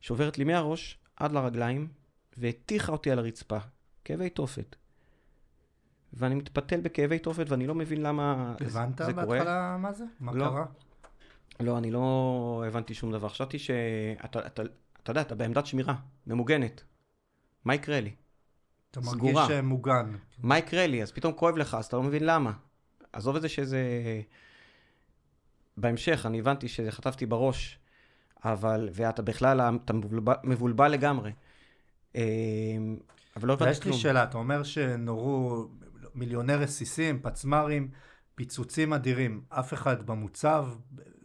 שעוברת 0.00 0.38
לי 0.38 0.44
מהראש 0.44 0.98
עד 1.16 1.32
לרגליים, 1.32 1.88
והטיחה 2.36 2.92
אותי 2.92 3.10
על 3.10 3.18
הרצפה. 3.18 3.58
כאבי 4.04 4.30
תופת. 4.30 4.76
ואני 6.12 6.34
מתפתל 6.34 6.80
בכאבי 6.80 7.18
תופת 7.18 7.50
ואני 7.50 7.66
לא 7.66 7.74
מבין 7.74 8.02
למה 8.02 8.54
זה 8.58 8.70
קורה. 8.70 8.82
הבנת 8.84 9.00
בהתחלה 9.00 9.76
מה 9.78 9.92
זה? 9.92 10.04
מה 10.20 10.32
לא. 10.32 10.44
קרה? 10.44 10.66
לא, 11.60 11.78
אני 11.78 11.90
לא 11.90 12.64
הבנתי 12.66 12.94
שום 12.94 13.12
דבר. 13.12 13.28
חשבתי 13.28 13.58
שאתה, 13.58 14.46
אתה, 14.46 14.62
אתה 15.02 15.10
יודע, 15.10 15.20
אתה 15.20 15.34
בעמדת 15.34 15.66
שמירה, 15.66 15.94
ממוגנת. 16.26 16.84
מה 17.66 17.74
יקרה 17.74 18.00
לי? 18.00 18.14
אתה 18.90 19.02
סגורה. 19.02 19.32
מרגיש 19.32 19.56
מוגן. 19.62 20.16
מה 20.38 20.58
יקרה 20.58 20.86
לי? 20.86 21.02
אז 21.02 21.12
פתאום 21.12 21.32
כואב 21.32 21.56
לך, 21.56 21.74
אז 21.74 21.86
אתה 21.86 21.96
לא 21.96 22.02
מבין 22.02 22.24
למה. 22.24 22.52
עזוב 23.12 23.36
את 23.36 23.42
זה 23.42 23.48
שזה... 23.48 23.80
בהמשך, 25.76 26.26
אני 26.26 26.38
הבנתי 26.38 26.68
שחטפתי 26.68 27.26
בראש, 27.26 27.78
אבל, 28.44 28.88
ואתה 28.92 29.22
בכלל, 29.22 29.60
אתה 29.84 29.92
מבולבל, 29.92 30.34
מבולבל 30.44 30.88
לגמרי. 30.88 31.32
אה, 32.16 32.22
אבל 33.36 33.48
לא 33.48 33.52
הבנתי 33.52 33.80
כלום. 33.80 33.94
יש 33.94 33.98
לי 33.98 34.02
שאלה, 34.02 34.24
אתה 34.24 34.38
אומר 34.38 34.62
שנורו 34.62 35.68
מיליוני 36.14 36.54
רסיסים, 36.54 37.20
פצמ"רים, 37.22 37.90
פיצוצים 38.34 38.92
אדירים. 38.92 39.44
אף 39.48 39.74
אחד 39.74 40.06
במוצב 40.06 40.68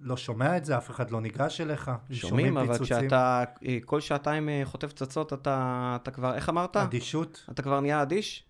לא 0.01 0.17
שומע 0.17 0.57
את 0.57 0.65
זה? 0.65 0.77
אף 0.77 0.89
אחד 0.89 1.11
לא 1.11 1.21
ניגש 1.21 1.61
אליך? 1.61 1.91
שומעים, 2.11 2.57
אבל 2.57 2.73
פיצוצים? 2.73 2.97
כשאתה 2.97 3.43
כל 3.85 4.01
שעתיים 4.01 4.49
אה, 4.49 4.61
חוטף 4.63 4.89
פצצות, 4.89 5.33
אתה, 5.33 5.97
אתה 6.01 6.11
כבר, 6.11 6.33
איך 6.35 6.49
אמרת? 6.49 6.77
אדישות. 6.77 7.45
אתה 7.51 7.61
כבר 7.61 7.79
נהיה 7.79 8.01
אדיש? 8.01 8.43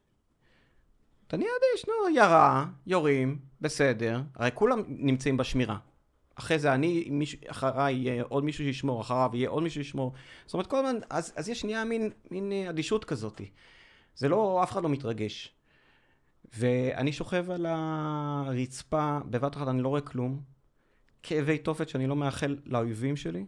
אתה 1.28 1.38
נהיה 1.38 1.50
אדיש, 1.50 1.86
נו, 1.88 2.16
ירה, 2.16 2.66
יורים, 2.88 3.40
בסדר. 3.62 4.22
הרי 4.36 4.50
כולם 4.54 4.84
נמצאים 4.88 5.38
בשמירה. 5.38 5.78
אחרי 6.36 6.60
זה 6.60 6.74
אני, 6.74 7.08
מישהו, 7.12 7.40
אחריי 7.48 7.96
יהיה 7.96 8.24
עוד 8.24 8.44
מישהו 8.44 8.64
שישמור, 8.64 9.02
אחריו 9.02 9.30
יהיה 9.34 9.50
עוד 9.50 9.64
מישהו 9.64 9.84
שישמור. 9.84 10.14
זאת 10.46 10.54
אומרת, 10.54 10.68
כל 10.68 10.86
הזמן, 10.86 11.00
אז, 11.10 11.34
אז 11.36 11.50
יש 11.50 11.66
נהיה 11.66 11.86
מין, 11.86 12.10
מין 12.32 12.52
אה, 12.52 12.70
אדישות 12.70 13.06
כזאת. 13.06 13.42
זה 14.16 14.30
לא, 14.30 14.64
אף 14.64 14.72
אחד 14.72 14.84
לא 14.84 14.90
מתרגש. 14.90 15.56
ואני 16.58 17.14
שוכב 17.14 17.52
על 17.52 17.66
הרצפה, 17.70 19.20
בבת 19.26 19.56
אחת 19.56 19.68
אני 19.68 19.82
לא 19.82 19.88
רואה 19.88 20.02
כלום. 20.02 20.42
כאבי 21.24 21.58
תופת 21.58 21.90
שאני 21.90 22.08
לא 22.08 22.16
מאחל 22.16 22.58
לאויבים 22.66 23.16
שלי, 23.16 23.46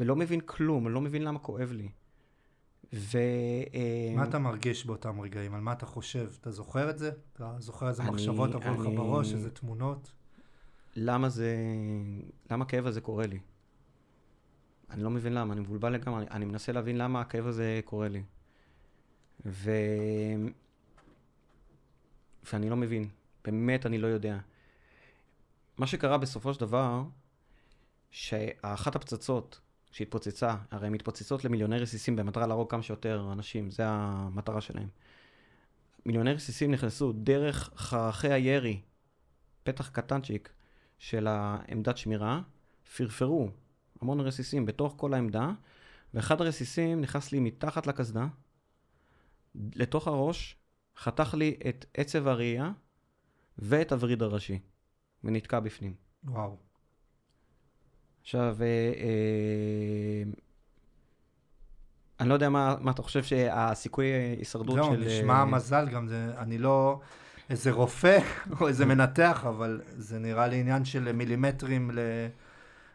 ולא 0.00 0.16
מבין 0.16 0.40
כלום, 0.40 0.86
אני 0.86 0.94
לא 0.94 1.00
מבין 1.00 1.22
למה 1.22 1.38
כואב 1.38 1.72
לי. 1.72 1.88
ו... 2.92 3.18
אה, 3.74 4.12
מה 4.16 4.24
אתה 4.24 4.38
מרגיש 4.38 4.86
באותם 4.86 5.20
רגעים? 5.20 5.54
על 5.54 5.60
מה 5.60 5.72
אתה 5.72 5.86
חושב? 5.86 6.30
אתה 6.40 6.50
זוכר 6.50 6.90
את 6.90 6.98
זה? 6.98 7.10
אתה 7.32 7.56
זוכר 7.58 7.88
איזה 7.88 8.02
מחשבות 8.02 8.54
עברו 8.54 8.82
לך 8.82 8.88
בראש, 8.96 9.32
איזה 9.32 9.50
תמונות? 9.50 10.12
למה 10.96 11.28
זה... 11.28 11.56
למה 12.50 12.64
הכאב 12.64 12.86
הזה 12.86 13.00
קורה 13.00 13.26
לי? 13.26 13.38
אני 14.90 15.02
לא 15.02 15.10
מבין 15.10 15.32
למה, 15.32 15.52
אני 15.52 15.60
מבולבל 15.60 15.92
לגמרי, 15.92 16.20
אני, 16.20 16.30
אני 16.30 16.44
מנסה 16.44 16.72
להבין 16.72 16.98
למה 16.98 17.20
הכאב 17.20 17.46
הזה 17.46 17.80
קורה 17.84 18.08
לי. 18.08 18.22
ו... 19.46 19.70
ואני 22.52 22.70
לא 22.70 22.76
מבין, 22.76 23.08
באמת 23.44 23.86
אני 23.86 23.98
לא 23.98 24.06
יודע. 24.06 24.38
מה 25.78 25.86
שקרה 25.86 26.18
בסופו 26.18 26.54
של 26.54 26.60
דבר, 26.60 27.02
שאחת 28.10 28.96
הפצצות 28.96 29.60
שהתפוצצה, 29.90 30.56
הרי 30.70 30.86
הן 30.86 30.92
מתפוצצות 30.92 31.44
למיליוני 31.44 31.78
רסיסים 31.78 32.16
במטרה 32.16 32.46
להרוג 32.46 32.70
כמה 32.70 32.82
שיותר 32.82 33.28
אנשים, 33.32 33.70
זה 33.70 33.82
המטרה 33.86 34.60
שלהם. 34.60 34.88
מיליוני 36.06 36.32
רסיסים 36.32 36.70
נכנסו 36.70 37.12
דרך 37.12 37.70
חרכי 37.76 38.32
הירי, 38.32 38.80
פתח 39.62 39.88
קטנצ'יק 39.88 40.52
של 40.98 41.26
העמדת 41.26 41.96
שמירה, 41.96 42.40
פרפרו 42.96 43.50
המון 44.00 44.20
רסיסים 44.20 44.66
בתוך 44.66 44.94
כל 44.96 45.14
העמדה, 45.14 45.50
ואחד 46.14 46.40
הרסיסים 46.40 47.00
נכנס 47.00 47.32
לי 47.32 47.40
מתחת 47.40 47.86
לקסדה, 47.86 48.26
לתוך 49.74 50.08
הראש, 50.08 50.56
חתך 50.96 51.34
לי 51.34 51.56
את 51.68 51.84
עצב 51.94 52.28
הראייה 52.28 52.72
ואת 53.58 53.92
הווריד 53.92 54.22
הראשי, 54.22 54.58
ונתקע 55.24 55.60
בפנים. 55.60 55.94
וואו. 56.24 56.56
עכשיו, 58.22 58.56
אה, 58.60 58.66
אה, 58.96 60.22
אני 62.20 62.28
לא 62.28 62.34
יודע 62.34 62.48
מה, 62.48 62.76
מה 62.80 62.90
אתה 62.90 63.02
חושב 63.02 63.22
שהסיכוי 63.22 64.06
הישרדות 64.06 64.76
לא, 64.76 64.84
של... 64.84 65.00
לא, 65.00 65.06
נשמע 65.06 65.34
אה... 65.34 65.44
מזל 65.44 65.88
גם, 65.88 66.08
זה, 66.08 66.32
אני 66.38 66.58
לא 66.58 67.00
איזה 67.50 67.72
רופא 67.72 68.18
או 68.60 68.68
איזה 68.68 68.86
מנתח, 68.86 69.44
אבל 69.48 69.80
זה 69.96 70.18
נראה 70.18 70.46
לי 70.48 70.60
עניין 70.60 70.84
של 70.84 71.12
מילימטרים 71.12 71.90
ל, 71.90 71.98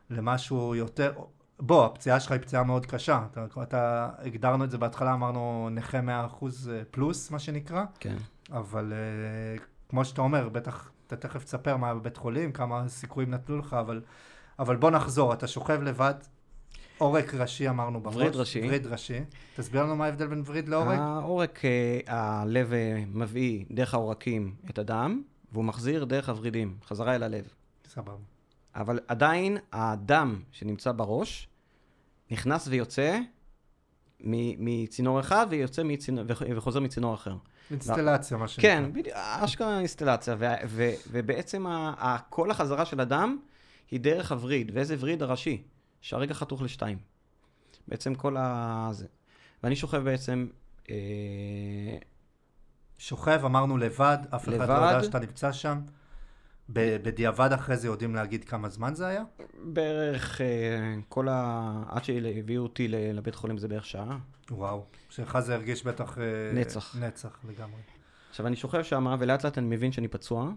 למשהו 0.10 0.76
יותר... 0.76 1.14
בוא, 1.60 1.86
הפציעה 1.86 2.20
שלך 2.20 2.32
היא 2.32 2.42
פציעה 2.42 2.64
מאוד 2.64 2.86
קשה. 2.86 3.26
אתה, 3.32 3.46
אתה 3.64 4.10
הגדרנו 4.20 4.64
את 4.64 4.72
זה 4.72 4.78
בהתחלה, 4.78 5.14
אמרנו 5.14 5.70
נכה 5.72 6.00
100% 6.00 6.04
אה, 6.04 6.82
פלוס, 6.92 7.32
מה 7.32 7.40
שנקרא. 7.40 7.84
כן. 8.00 8.16
אבל 8.52 8.94
uh, 8.94 9.62
כמו 9.90 10.06
שאתה 10.06 10.22
אומר, 10.22 10.50
בטח, 10.50 10.92
אתה 11.14 11.28
תכף 11.28 11.44
תספר 11.44 11.78
מה 11.78 11.88
היה 11.88 11.96
בבית 11.96 12.18
חולים, 12.18 12.52
כמה 12.52 12.90
סיכויים 12.90 13.32
נתנו 13.32 13.58
לך, 13.58 13.74
אבל, 13.74 14.02
אבל 14.60 14.76
בוא 14.76 14.92
נחזור, 14.92 15.34
אתה 15.34 15.48
שוכב 15.48 15.82
לבד, 15.82 16.14
עורק 16.98 17.34
ראשי 17.34 17.70
אמרנו 17.70 18.02
בראש. 18.02 18.16
וריד 18.16 18.36
ראשי. 18.36 18.68
וריד 18.68 18.88
ראשי. 18.88 19.20
תסביר 19.56 19.84
לנו 19.84 19.96
מה 19.96 20.06
ההבדל 20.06 20.28
בין 20.28 20.44
וריד 20.46 20.70
לעורק. 20.70 21.00
העורק, 21.00 21.66
אה, 21.66 22.00
הלב 22.08 22.72
מביא 23.14 23.66
דרך 23.72 23.94
העורקים 23.94 24.56
את 24.70 24.80
הדם, 24.80 25.22
והוא 25.52 25.66
מחזיר 25.66 26.06
דרך 26.06 26.30
הוורידים, 26.30 26.78
חזרה 26.86 27.16
אל 27.16 27.24
הלב. 27.24 27.48
סבבה. 27.88 28.18
אבל 28.76 29.00
עדיין 29.08 29.58
הדם 29.72 30.42
שנמצא 30.52 30.92
בראש 30.92 31.48
נכנס 32.32 32.68
ויוצא 32.68 33.20
מצינור 34.20 35.20
אחד 35.20 35.48
ויוצא 35.50 35.84
מצינור, 35.84 36.26
וחוזר 36.56 36.80
מצינור 36.80 37.14
אחר. 37.14 37.36
אינסטלציה, 37.72 38.38
מה 38.38 38.48
שנקרא. 38.48 38.70
כן, 38.70 38.90
בדיוק, 38.94 39.16
אשכרה 39.16 39.78
אינסטלציה. 39.78 40.36
ובעצם 41.12 41.66
כל 42.30 42.52
החזרה 42.52 42.86
של 42.86 43.00
הדם 43.00 43.38
היא 43.92 44.00
דרך 44.00 44.32
הווריד, 44.32 44.72
ואיזה 44.74 44.96
וריד 45.00 45.24
הראשי, 45.24 45.64
שהרגע 46.02 46.34
חתוך 46.34 46.62
לשתיים. 46.62 46.98
בעצם 47.88 48.16
כל 48.16 48.38
ה... 48.38 48.90
זה. 48.92 49.06
ואני 49.64 49.76
שוכב 49.76 49.98
בעצם... 49.98 50.48
אה... 50.90 50.96
שוכב, 52.98 53.46
אמרנו 53.46 53.78
לבד, 53.78 54.18
אף 54.36 54.50
אחד 54.50 54.70
לא 54.70 54.74
יודע 54.74 55.04
שאתה 55.04 55.20
נמצא 55.20 55.52
שם. 55.52 55.80
בדיעבד 56.70 57.54
אחרי 57.54 57.78
זה 57.78 57.88
יודעים 57.88 58.16
להגיד 58.16 58.44
כמה 58.44 58.70
זמן 58.70 58.96
זה 58.96 59.08
היה? 59.08 59.24
בערך 59.64 60.42
אה, 60.42 60.96
כל 61.10 61.28
ה... 61.30 61.84
עד 61.90 62.04
שהביאו 62.04 62.64
אותי 62.64 62.88
לבית 62.88 63.36
חולים 63.36 63.58
זה 63.58 63.68
בערך 63.68 63.86
שעה. 63.86 64.18
וואו, 64.52 64.86
שלך 65.10 65.40
זה 65.40 65.56
הרגיש 65.56 65.84
בטח... 65.84 66.18
אה, 66.18 66.24
נצח. 66.54 66.96
נצח 67.00 67.40
לגמרי. 67.48 67.82
עכשיו 68.30 68.48
אני 68.48 68.56
שוכב 68.56 68.84
שם 68.84 69.16
ולאט 69.20 69.46
לאט 69.46 69.58
אני 69.58 69.68
מבין 69.68 69.92
שאני 69.92 70.08
פצוע. 70.08 70.52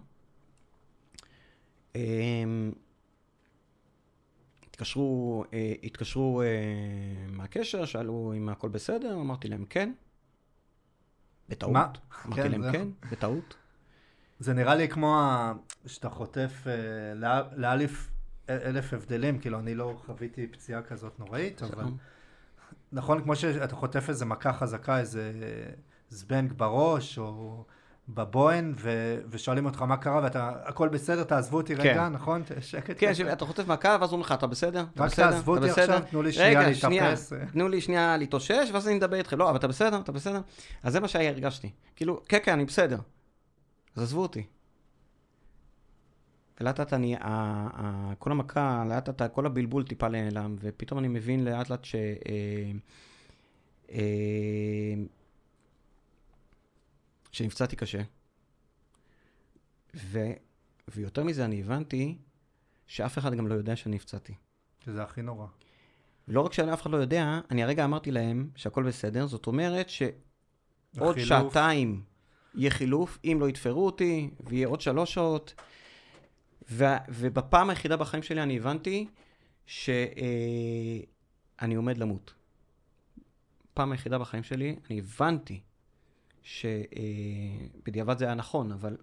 אמ, 1.95 2.71
התקשרו, 4.63 5.43
אה, 5.53 5.73
התקשרו 5.83 6.43
מהקשר, 7.27 7.85
שאלו 7.85 8.33
אם 8.37 8.49
הכל 8.49 8.69
בסדר, 8.69 9.13
אמרתי 9.13 9.47
להם 9.47 9.65
כן. 9.69 9.93
בטעות. 11.49 11.73
מה? 11.73 11.91
אמרתי 12.25 12.41
כן, 12.41 12.51
להם 12.51 12.63
זה... 12.63 12.71
כן, 12.71 12.87
בטעות. 13.11 13.55
זה 14.39 14.53
נראה 14.53 14.75
לי 14.75 14.89
כמו 14.89 15.21
שאתה 15.85 16.09
חוטף 16.09 16.63
אה, 16.67 16.73
לאלף 17.55 18.09
אלף 18.49 18.93
הבדלים, 18.93 19.39
כאילו 19.39 19.59
אני 19.59 19.75
לא 19.75 19.97
חוויתי 20.05 20.47
פציעה 20.47 20.81
כזאת 20.81 21.19
נוראית, 21.19 21.63
אבל 21.63 21.83
נכון, 22.91 23.23
כמו 23.23 23.35
שאתה 23.35 23.75
חוטף 23.75 24.09
איזה 24.09 24.25
מכה 24.25 24.53
חזקה, 24.53 24.99
איזה 24.99 25.31
זבנג 26.09 26.53
בראש, 26.53 27.17
או 27.17 27.63
בבוהן, 28.09 28.73
ו- 28.77 29.19
ושואלים 29.29 29.65
אותך 29.65 29.81
מה 29.81 29.97
קרה, 29.97 30.23
ואתה, 30.23 30.51
הכל 30.63 30.89
בסדר, 30.89 31.23
תעזבו 31.23 31.57
אותי 31.57 31.75
רגע, 31.75 31.93
כן. 31.93 32.07
נכון? 32.07 32.43
שקט. 32.59 32.95
כן. 32.97 33.11
אתה 33.31 33.45
חוטף 33.45 33.67
מכה, 33.67 33.97
ואז 34.01 34.11
אומרים 34.11 34.21
לך, 34.21 34.31
אתה 34.31 34.47
בסדר? 34.47 34.85
אתה 34.93 35.03
רק 35.03 35.11
בסדר? 35.11 35.31
תעזבו 35.31 35.55
אותי 35.55 35.69
עכשיו, 35.69 36.01
תנו 36.11 36.21
לי 36.21 36.31
שנייה 36.31 36.67
להתאפס. 36.67 36.83
רגע, 36.85 37.15
שנייה, 37.15 37.47
תנו 37.51 37.67
לי 37.67 37.81
שנייה 37.81 38.17
להתאושש, 38.17 38.69
ואז 38.73 38.87
אני 38.87 38.97
אדבר 38.97 39.17
איתכם. 39.17 39.37
לא, 39.37 39.49
אבל 39.49 39.57
אתה 39.57 39.67
בסדר? 39.67 39.99
אתה 39.99 40.11
בסדר? 40.11 40.41
אז 40.83 40.93
זה 40.93 40.99
מה 40.99 41.07
שהרגשתי. 41.07 41.69
כאילו, 41.95 42.21
כן, 42.25 42.37
כן, 42.43 42.51
אני 42.51 42.65
בסדר. 42.65 42.97
אז 43.97 44.03
עזבו 44.03 44.21
אותי. 44.21 44.45
ולאט 46.61 46.79
לאט 46.79 46.93
אני, 46.93 47.15
כל 48.19 48.31
המכה, 48.31 48.83
לאט 48.89 49.07
לאט 49.09 49.33
כל 49.33 49.45
הבלבול 49.45 49.83
טיפה 49.83 50.07
נעלם, 50.09 50.55
ופתאום 50.59 50.99
אני 50.99 51.07
מבין 51.07 51.45
לאט 51.45 51.69
לאט 51.69 51.85
ש... 51.85 51.95
אה, 51.95 52.71
אה, 53.91 54.93
שנפצעתי 57.31 57.75
קשה. 57.75 58.01
ו, 59.95 60.19
ויותר 60.87 61.23
מזה, 61.23 61.45
אני 61.45 61.59
הבנתי 61.61 62.17
שאף 62.87 63.17
אחד 63.17 63.33
גם 63.33 63.47
לא 63.47 63.53
יודע 63.53 63.75
שאני 63.75 63.95
נפצעתי. 63.95 64.33
שזה 64.85 65.03
הכי 65.03 65.21
נורא. 65.21 65.47
ולא 66.27 66.41
רק 66.41 66.53
שאף 66.53 66.81
אחד 66.81 66.91
לא 66.91 66.97
יודע, 66.97 67.39
אני 67.51 67.63
הרגע 67.63 67.85
אמרתי 67.85 68.11
להם 68.11 68.49
שהכל 68.55 68.83
בסדר, 68.83 69.27
זאת 69.27 69.47
אומרת 69.47 69.89
שעוד 69.89 70.13
החילוף. 70.95 71.17
שעתיים 71.17 72.03
יהיה 72.57 72.71
חילוף, 72.71 73.19
אם 73.23 73.37
לא 73.39 73.49
יתפרו 73.49 73.85
אותי, 73.85 74.29
ויהיה 74.39 74.67
עוד 74.67 74.81
שלוש 74.81 75.13
שעות. 75.13 75.53
ו- 76.69 76.97
ובפעם 77.09 77.69
היחידה 77.69 77.97
בחיים 77.97 78.23
שלי 78.23 78.43
אני 78.43 78.57
הבנתי 78.57 79.07
שאני 79.65 81.05
עומד 81.75 81.97
למות. 81.97 82.33
פעם 83.73 83.91
היחידה 83.91 84.17
בחיים 84.19 84.43
שלי, 84.43 84.75
אני 84.89 84.99
הבנתי 84.99 85.61
שבדיעבד 86.43 88.17
זה 88.17 88.25
היה 88.25 88.35
נכון, 88.35 88.71
אבל 88.71 88.97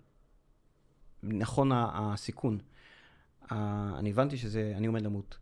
נכון 1.22 1.70
הסיכון. 1.74 2.58
ה- 3.50 3.98
אני 3.98 4.10
הבנתי 4.10 4.36
שזה, 4.36 4.72
אני 4.76 4.86
עומד 4.86 5.02
למות. 5.02 5.38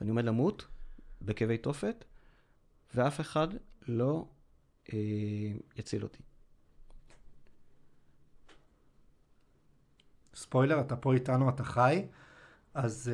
ואני 0.00 0.10
עומד 0.10 0.24
למות 0.24 0.66
בכאבי 1.22 1.58
תופת, 1.58 2.04
ואף 2.94 3.20
אחד 3.20 3.48
לא 3.88 4.26
אה, 4.92 4.98
יציל 5.76 6.02
אותי. 6.02 6.22
ספוילר, 10.34 10.80
אתה 10.80 10.96
פה 10.96 11.14
איתנו, 11.14 11.48
אתה 11.48 11.64
חי. 11.64 12.04
אז 12.74 13.10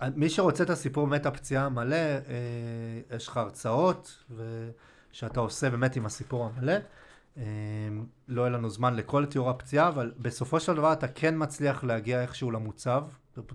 uh, 0.00 0.04
מי 0.16 0.30
שרוצה 0.30 0.64
את 0.64 0.70
הסיפור 0.70 1.06
באמת 1.06 1.26
הפציעה 1.26 1.66
המלא, 1.66 1.96
uh, 1.96 3.14
יש 3.16 3.28
לך 3.28 3.36
הרצאות 3.36 4.24
ו... 4.30 4.70
שאתה 5.12 5.40
עושה 5.40 5.70
באמת 5.70 5.96
עם 5.96 6.06
הסיפור 6.06 6.46
המלא. 6.46 6.72
Uh, 7.36 7.40
לא 8.28 8.42
יהיה 8.42 8.50
לנו 8.50 8.70
זמן 8.70 8.94
לכל 8.94 9.26
תיאור 9.26 9.50
הפציעה, 9.50 9.88
אבל 9.88 10.12
בסופו 10.18 10.60
של 10.60 10.74
דבר 10.74 10.92
אתה 10.92 11.08
כן 11.08 11.34
מצליח 11.38 11.84
להגיע 11.84 12.22
איכשהו 12.22 12.50
למוצב, 12.50 13.02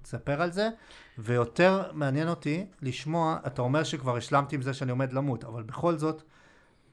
תספר 0.01 0.41
על 0.41 0.51
זה, 0.51 0.69
ויותר 1.17 1.91
מעניין 1.93 2.27
אותי 2.27 2.65
לשמוע, 2.81 3.37
אתה 3.47 3.61
אומר 3.61 3.83
שכבר 3.83 4.17
השלמתי 4.17 4.55
עם 4.55 4.61
זה 4.61 4.73
שאני 4.73 4.91
עומד 4.91 5.13
למות, 5.13 5.43
אבל 5.43 5.63
בכל 5.63 5.97
זאת, 5.97 6.23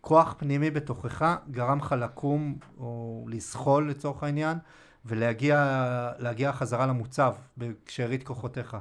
כוח 0.01 0.35
פנימי 0.39 0.71
בתוכך 0.71 1.37
גרם 1.51 1.79
לך 1.79 1.95
לקום 1.99 2.59
או 2.79 3.25
לזחול 3.29 3.91
לצורך 3.91 4.23
העניין, 4.23 4.59
ולהגיע 5.07 6.13
להגיע 6.19 6.53
חזרה 6.53 6.87
למוצב 6.87 7.35
בשארית 7.59 8.23
כוחותיך. 8.23 8.77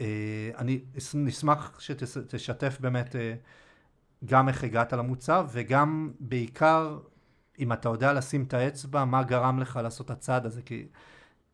אה, 0.00 0.50
אני 0.58 0.80
נשמח 1.14 1.80
שתשתף 1.80 2.76
באמת 2.80 3.16
אה, 3.16 3.34
גם 4.24 4.48
איך 4.48 4.64
הגעת 4.64 4.92
למוצב 4.92 5.48
וגם 5.52 6.12
בעיקר 6.20 6.98
אם 7.58 7.72
אתה 7.72 7.88
יודע 7.88 8.12
לשים 8.12 8.44
את 8.44 8.54
האצבע, 8.54 9.04
מה 9.04 9.22
גרם 9.22 9.58
לך 9.58 9.80
לעשות 9.82 10.06
את 10.06 10.10
הצעד 10.10 10.46
הזה, 10.46 10.62
כי 10.62 10.86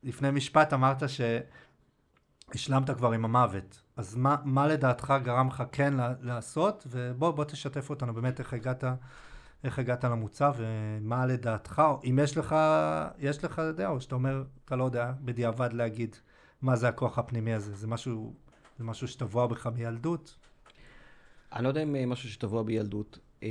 לפני 0.02 0.30
משפט 0.30 0.72
אמרת 0.72 1.02
שהשלמת 1.08 2.90
כבר 2.90 3.12
עם 3.12 3.24
המוות, 3.24 3.82
אז 3.96 4.16
מה, 4.16 4.36
מה 4.44 4.66
לדעתך 4.66 5.14
גרם 5.22 5.48
לך 5.48 5.62
כן 5.72 5.94
לעשות, 6.20 6.86
ובוא 6.90 7.30
בוא 7.30 7.44
תשתף 7.44 7.90
אותנו 7.90 8.14
באמת 8.14 8.40
איך 8.40 8.52
הגעת 8.52 8.84
איך 9.64 9.78
הגעת 9.78 10.04
למוצב 10.04 10.54
ומה 10.56 11.26
לדעתך, 11.26 11.82
או 11.84 12.00
אם 12.04 12.18
יש 12.22 12.36
לך, 12.36 12.56
יש 13.18 13.44
לך 13.44 13.62
דעה, 13.76 13.88
או 13.88 14.00
שאתה 14.00 14.14
אומר, 14.14 14.44
אתה 14.64 14.76
לא 14.76 14.84
יודע 14.84 15.12
בדיעבד 15.20 15.72
להגיד 15.72 16.16
מה 16.62 16.76
זה 16.76 16.88
הכוח 16.88 17.18
הפנימי 17.18 17.52
הזה, 17.52 17.74
זה 17.74 17.86
משהו, 17.86 18.34
זה 18.78 18.84
משהו 18.84 19.08
שטבוע 19.08 19.46
בך 19.46 19.66
מילדות? 19.66 20.36
אני 21.52 21.64
לא 21.64 21.68
יודע 21.68 21.82
אם 21.82 21.96
אה, 21.96 22.06
משהו 22.06 22.28
שטבוע 22.28 22.62
בילדות. 22.62 23.18
אה, 23.42 23.48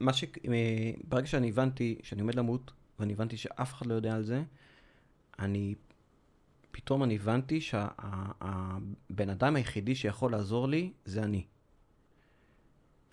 מה 0.00 0.12
ש... 0.12 0.24
אה, 0.24 0.90
ברגע 1.08 1.26
שאני 1.26 1.48
הבנתי 1.48 1.98
שאני 2.02 2.20
עומד 2.20 2.34
למות, 2.34 2.72
ואני 2.98 3.12
הבנתי 3.12 3.36
שאף 3.36 3.74
אחד 3.74 3.86
לא 3.86 3.94
יודע 3.94 4.14
על 4.14 4.22
זה, 4.22 4.42
אני... 5.38 5.74
פתאום 6.70 7.02
אני 7.02 7.14
הבנתי 7.14 7.60
שהבן 7.60 9.30
אדם 9.30 9.56
היחידי 9.56 9.94
שיכול 9.94 10.32
לעזור 10.32 10.68
לי 10.68 10.92
זה 11.04 11.22
אני. 11.22 11.44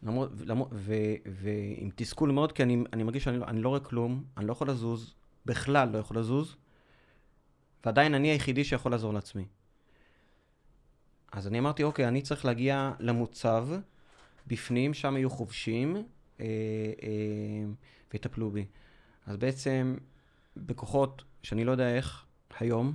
למרות, 0.03 0.31
למרות, 0.45 0.69
ו, 0.72 0.93
ועם 1.25 1.89
תסכול 1.95 2.31
מאוד, 2.31 2.51
כי 2.51 2.63
אני, 2.63 2.83
אני 2.94 3.03
מרגיש 3.03 3.24
שאני 3.24 3.39
לא, 3.39 3.46
אני 3.46 3.61
לא 3.61 3.70
רואה 3.70 3.79
כלום, 3.79 4.24
אני 4.37 4.48
לא 4.48 4.51
יכול 4.51 4.70
לזוז, 4.70 5.13
בכלל 5.46 5.89
לא 5.89 5.98
יכול 5.98 6.18
לזוז, 6.18 6.55
ועדיין 7.85 8.13
אני 8.13 8.27
היחידי 8.27 8.63
שיכול 8.63 8.92
לעזור 8.92 9.13
לעצמי. 9.13 9.46
אז 11.31 11.48
אני 11.48 11.59
אמרתי, 11.59 11.83
אוקיי, 11.83 12.07
אני 12.07 12.22
צריך 12.22 12.46
להגיע 12.46 12.92
למוצב, 13.00 13.68
בפנים, 14.48 14.94
שם 14.94 15.18
יהיו 15.18 15.29
חובשים, 15.29 15.96
אה, 15.96 16.03
אה, 16.39 16.46
ויטפלו 18.13 18.51
בי. 18.51 18.66
אז 19.25 19.37
בעצם, 19.37 19.96
בכוחות 20.57 21.24
שאני 21.44 21.63
לא 21.66 21.72
יודע 21.72 21.96
איך, 21.96 22.25
היום, 22.59 22.94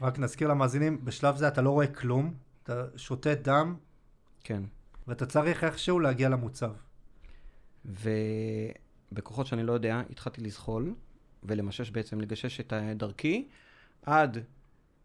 רק 0.00 0.18
נזכיר 0.18 0.48
למאזינים, 0.48 1.04
בשלב 1.04 1.36
זה 1.36 1.48
אתה 1.48 1.62
לא 1.62 1.70
רואה 1.70 1.86
כלום, 1.86 2.34
אתה 2.62 2.84
שותה 2.96 3.34
דם, 3.34 3.76
כן, 4.44 4.62
ואתה 5.08 5.26
צריך 5.26 5.64
איכשהו 5.64 6.00
להגיע 6.00 6.28
למוצב. 6.28 6.72
ובכוחות 7.84 9.46
שאני 9.46 9.62
לא 9.62 9.72
יודע, 9.72 10.02
התחלתי 10.10 10.40
לזחול, 10.40 10.94
ולמשש 11.42 11.90
בעצם, 11.90 12.20
לגשש 12.20 12.60
את 12.60 12.72
דרכי, 12.96 13.48
עד 14.02 14.38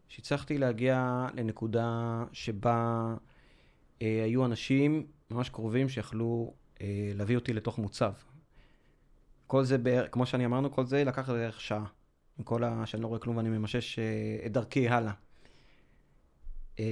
שהצלחתי 0.07 0.57
להגיע 0.57 1.27
לנקודה 1.33 2.23
שבה 2.31 3.13
אה, 4.01 4.21
היו 4.23 4.45
אנשים 4.45 5.07
ממש 5.31 5.49
קרובים 5.49 5.89
שיכלו 5.89 6.53
אה, 6.81 7.11
להביא 7.15 7.35
אותי 7.35 7.53
לתוך 7.53 7.79
מוצב. 7.79 8.13
כל 9.47 9.63
זה, 9.63 9.77
בערך, 9.77 10.07
כמו 10.11 10.25
שאני 10.25 10.45
אמרנו, 10.45 10.71
כל 10.71 10.85
זה 10.85 11.03
לקח 11.03 11.29
בערך 11.29 11.61
שעה. 11.61 11.85
עם 12.37 12.43
כל 12.43 12.63
ה... 12.63 12.85
שאני 12.85 13.03
לא 13.03 13.07
רואה 13.07 13.19
כלום 13.19 13.37
ואני 13.37 13.49
ממשש 13.49 13.99
אה, 13.99 14.05
את 14.45 14.51
דרכי 14.51 14.89
הלאה. 14.89 15.13
אה, 16.79 16.85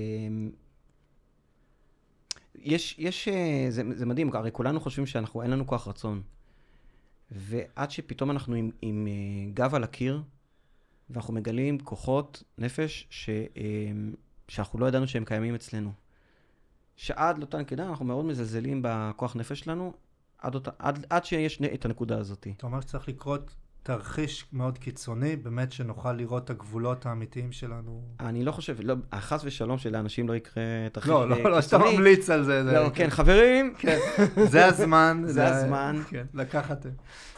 יש, 2.64 2.96
יש, 2.98 3.28
אה, 3.28 3.66
זה, 3.70 3.84
זה 3.96 4.06
מדהים, 4.06 4.36
הרי 4.36 4.52
כולנו 4.52 4.80
חושבים 4.80 5.06
שאנחנו, 5.06 5.42
אין 5.42 5.52
לנו 5.52 5.68
כוח 5.68 5.88
רצון. 5.88 6.22
ועד 7.32 7.92
שפתאום 7.92 8.32
אנחנו 8.32 8.56
עם, 8.56 8.72
עם 8.82 9.08
אה, 9.08 9.52
גב 9.54 9.76
על 9.76 9.84
הקיר, 9.84 10.22
ואנחנו 11.10 11.34
מגלים 11.34 11.80
כוחות 11.80 12.44
נפש 12.58 13.08
ש, 13.10 13.30
אה, 13.30 13.92
שאנחנו 14.48 14.80
לא 14.80 14.86
ידענו 14.86 15.08
שהם 15.08 15.26
קיימים 15.26 15.56
אצלנו. 15.56 15.92
שעד 16.96 17.38
לאותה 17.38 17.58
נקודה 17.58 17.90
אנחנו 17.90 18.06
מאוד 18.06 18.26
מזלזלים 18.26 18.82
בכוח 18.84 19.36
נפש 19.36 19.60
שלנו, 19.60 19.94
עד, 20.38 20.56
אותה, 20.56 20.72
עד, 20.80 21.06
עד 21.10 21.26
שיש 21.26 21.62
את 21.74 21.86
הנקודה 21.86 22.18
הזאת. 22.18 22.48
אתה 22.58 22.68
אומר 22.68 22.82
שצריך 22.82 23.08
לקרות 23.08 23.56
תרחיש 23.84 24.46
מאוד 24.54 24.78
קיצוני, 24.78 25.36
באמת 25.36 25.72
שנוכל 25.72 26.14
לראות 26.14 26.46
את 26.46 26.50
הגבולות 26.50 27.06
האמיתיים 27.06 27.52
שלנו. 27.52 28.02
אני 28.20 28.44
לא 28.44 28.52
חושב, 28.52 28.78
לא, 28.84 28.96
חס 29.16 29.42
ושלום 29.44 29.78
שלאנשים 29.78 30.28
לא 30.28 30.36
יקרה 30.36 30.64
תרחיש 30.92 31.10
לא, 31.10 31.30
לא, 31.30 31.44
לא, 31.44 31.62
שאתה 31.62 31.78
קיצוני. 31.78 31.98
ממליץ 31.98 32.30
על 32.30 32.44
זה. 32.44 32.64
זה- 32.64 32.72
לא, 32.72 32.90
כן, 32.94 33.10
חברים, 33.10 33.74
כן, 33.78 33.98
זה 34.50 34.66
הזמן. 34.66 35.22
זה 35.26 35.48
הזמן. 35.48 36.02
כן, 36.10 36.26
לקחת 36.34 36.86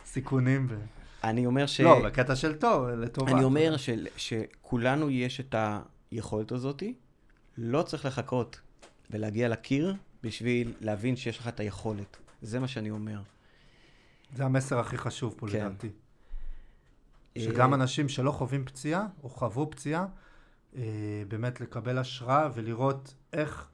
סיכונים. 0.06 0.67
ו... 0.69 0.75
אני 1.23 1.45
אומר 1.45 1.65
ש... 1.65 1.82
לא, 1.82 2.01
בקטע 2.06 2.36
של 2.36 2.56
טוב, 2.56 2.88
לטובה. 2.88 3.32
אני 3.32 3.43
אומר 3.43 3.77
של, 3.77 4.08
שכולנו 4.17 5.10
יש 5.10 5.39
את 5.39 5.56
היכולת 6.12 6.51
הזאתי, 6.51 6.93
לא 7.58 7.82
צריך 7.82 8.06
לחכות 8.06 8.60
ולהגיע 9.12 9.49
לקיר 9.49 9.95
בשביל 10.23 10.73
להבין 10.82 11.15
שיש 11.15 11.39
לך 11.39 11.47
את 11.47 11.60
היכולת. 11.60 12.17
זה 12.41 12.60
מה 12.60 12.67
שאני 12.67 12.89
אומר. 12.91 13.21
זה 14.36 14.45
המסר 14.45 14.80
הכי 14.80 14.97
חשוב 14.97 15.36
פה 15.38 15.47
כן. 15.47 15.58
לדעתי. 15.65 15.89
אה, 17.38 17.41
שגם 17.41 17.74
אנשים 17.74 18.10
שלא 18.10 18.32
חווים 18.32 18.65
פציעה, 18.65 19.08
או 19.24 19.30
חוו 19.30 19.70
פציעה, 19.72 20.06
אה, 20.76 21.24
באמת 21.28 21.62
לקבל 21.62 21.98
השראה 21.98 22.50
ולראות 22.54 23.13
איך, 23.34 23.70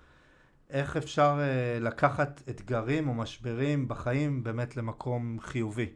איך 0.69 0.97
אפשר 0.97 1.39
אה, 1.39 1.79
לקחת 1.79 2.41
אתגרים 2.49 3.07
או 3.07 3.13
משברים 3.13 3.87
בחיים 3.87 4.43
באמת 4.43 4.77
למקום 4.77 5.37
חיובי. 5.39 5.89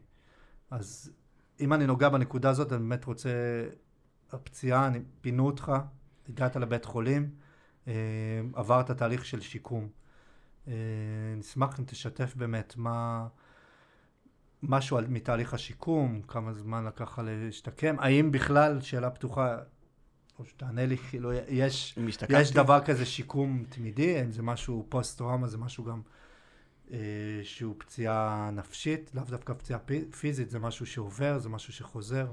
אז 0.71 1.12
אם 1.60 1.74
אני 1.74 1.88
נוגע 1.88 2.10
בנקודה 2.10 2.50
הזאת, 2.50 2.74
אני 2.74 2.80
באמת 2.80 3.06
רוצה, 3.06 3.30
הפציעה, 4.32 4.88
אני, 4.88 5.00
פינו 5.21 5.45
אותך, 5.45 5.71
הגעת 6.30 6.56
לבית 6.56 6.86
חולים, 6.86 7.30
אה, 7.88 7.93
עברת 8.54 8.91
תהליך 8.91 9.26
של 9.26 9.41
שיקום. 9.41 9.89
אה, 10.67 10.74
נשמח 11.38 11.80
אם 11.80 11.86
תשתף 11.86 12.36
באמת 12.36 12.74
מה... 12.78 13.28
משהו 14.63 14.97
על, 14.97 15.08
מתהליך 15.08 15.54
השיקום, 15.54 16.21
כמה 16.28 16.54
זמן 16.54 16.86
לקח 16.86 17.19
להשתקם, 17.19 17.95
האם 18.00 18.32
בכלל, 18.32 18.82
שאלה 18.82 19.10
פתוחה, 19.10 19.58
או 20.39 20.45
שתענה 20.45 20.86
לי, 20.86 20.97
כאילו, 20.97 21.32
יש, 21.34 21.95
אם 21.97 22.08
יש 22.30 22.52
דבר 22.52 22.80
כזה 22.86 23.06
שיקום 23.06 23.63
תמידי, 23.69 24.19
האם 24.19 24.32
זה 24.32 24.41
משהו 24.41 24.86
פוסט-טראומה, 24.89 25.47
זה 25.47 25.58
משהו 25.58 25.84
גם 25.84 26.02
אה, 26.91 26.97
שהוא 27.43 27.76
פציעה 27.78 28.50
נפשית, 28.54 29.12
לאו 29.13 29.24
דווקא 29.24 29.54
פציעה 29.54 29.80
פי- 29.80 30.06
פיזית, 30.19 30.50
זה 30.50 30.60
משהו 30.60 30.86
שעובר, 30.86 31.38
זה 31.39 31.50
משהו 31.50 31.74
שחוזר. 31.74 32.28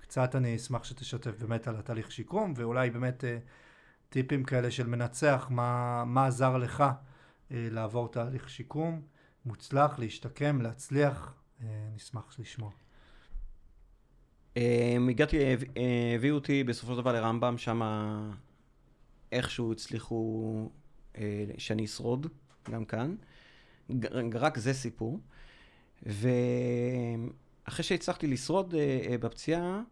קצת 0.00 0.36
אני 0.36 0.56
אשמח 0.56 0.84
שתשתף 0.84 1.32
באמת 1.38 1.68
על 1.68 1.76
התהליך 1.76 2.12
שיקום, 2.12 2.52
ואולי 2.56 2.90
באמת 2.90 3.24
אה, 3.24 3.38
טיפים 4.08 4.44
כאלה 4.44 4.70
של 4.70 4.86
מנצח, 4.86 5.46
מה, 5.50 6.04
מה 6.06 6.26
עזר 6.26 6.56
לך 6.56 6.80
אה, 6.80 7.68
לעבור 7.70 8.08
תהליך 8.08 8.50
שיקום 8.50 9.02
מוצלח, 9.46 9.98
להשתקם, 9.98 10.60
להצליח, 10.60 11.34
נשמח 11.94 12.36
לשמוע. 12.38 12.70
אה, 14.56 14.96
הגעתי, 15.10 15.38
אה, 15.44 15.54
הביאו 16.14 16.34
אותי 16.34 16.64
בסופו 16.64 16.92
של 16.92 17.00
דבר 17.00 17.12
לרמב"ם, 17.12 17.58
שם 17.58 17.82
איכשהו 19.32 19.72
הצליחו 19.72 20.70
אה, 21.16 21.22
אה, 21.22 21.44
שאני 21.58 21.84
אשרוד, 21.84 22.26
גם 22.70 22.84
כאן. 22.84 23.14
רק 24.34 24.58
זה 24.58 24.74
סיפור. 24.74 25.20
ואחרי 26.02 27.84
שהצלחתי 27.84 28.26
לשרוד 28.26 28.74
אה, 28.74 29.00
אה, 29.10 29.18
בפציעה, 29.18 29.82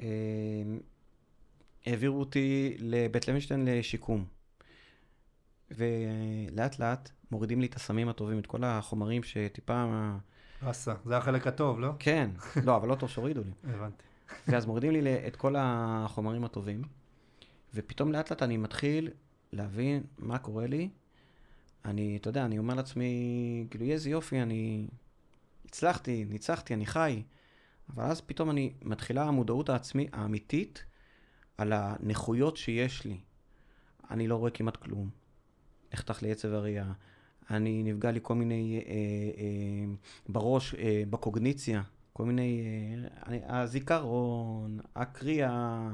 אה, 0.00 0.06
העבירו 1.86 2.20
אותי 2.20 2.76
לבית 2.78 3.28
לוינשטיין 3.28 3.64
לשיקום. 3.64 4.24
ולאט 5.70 6.78
לאט 6.78 7.10
מורידים 7.30 7.60
לי 7.60 7.66
את 7.66 7.74
הסמים 7.74 8.08
הטובים, 8.08 8.38
את 8.38 8.46
כל 8.46 8.64
החומרים 8.64 9.22
שטיפה... 9.22 10.12
באסה, 10.64 10.94
זה 11.04 11.16
החלק 11.16 11.46
הטוב, 11.46 11.80
לא? 11.80 11.92
כן, 11.98 12.30
לא, 12.66 12.76
אבל 12.76 12.88
לא 12.88 12.94
טוב 12.94 13.08
שהורידו 13.08 13.40
לי. 13.44 13.74
הבנתי. 13.74 14.04
ואז 14.48 14.66
מורידים 14.66 14.90
לי 14.90 15.26
את 15.26 15.36
כל 15.36 15.54
החומרים 15.58 16.44
הטובים, 16.44 16.82
ופתאום 17.74 18.12
לאט 18.12 18.30
לאט 18.30 18.42
אני 18.42 18.56
מתחיל 18.56 19.10
להבין 19.52 20.02
מה 20.18 20.38
קורה 20.38 20.66
לי. 20.66 20.88
אני, 21.84 22.16
אתה 22.16 22.28
יודע, 22.28 22.44
אני 22.44 22.58
אומר 22.58 22.74
לעצמי, 22.74 23.66
כאילו, 23.70 23.84
איזה 23.86 24.10
יופי, 24.10 24.42
אני 24.42 24.86
הצלחתי, 25.64 26.24
ניצחתי, 26.28 26.74
אני 26.74 26.86
חי. 26.86 27.22
אבל 27.94 28.04
אז 28.04 28.20
פתאום 28.20 28.50
אני, 28.50 28.72
מתחילה 28.82 29.22
המודעות 29.22 29.68
העצמי 29.68 30.08
האמיתית 30.12 30.84
על 31.58 31.72
הנכויות 31.72 32.56
שיש 32.56 33.04
לי. 33.04 33.20
אני 34.10 34.28
לא 34.28 34.36
רואה 34.36 34.50
כמעט 34.50 34.76
כלום. 34.76 35.10
נחתך 35.92 36.22
לי 36.22 36.32
עצב 36.32 36.52
הראייה. 36.52 36.92
אני 37.52 37.82
נפגע 37.82 38.10
לי 38.10 38.20
כל 38.22 38.34
מיני, 38.34 38.82
אה, 38.86 38.92
אה, 38.92 39.94
בראש, 40.28 40.74
אה, 40.74 41.02
בקוגניציה, 41.10 41.82
כל 42.12 42.24
מיני, 42.24 42.62
אה, 43.28 43.62
הזיכרון, 43.62 44.78
הקריאה, 44.96 45.88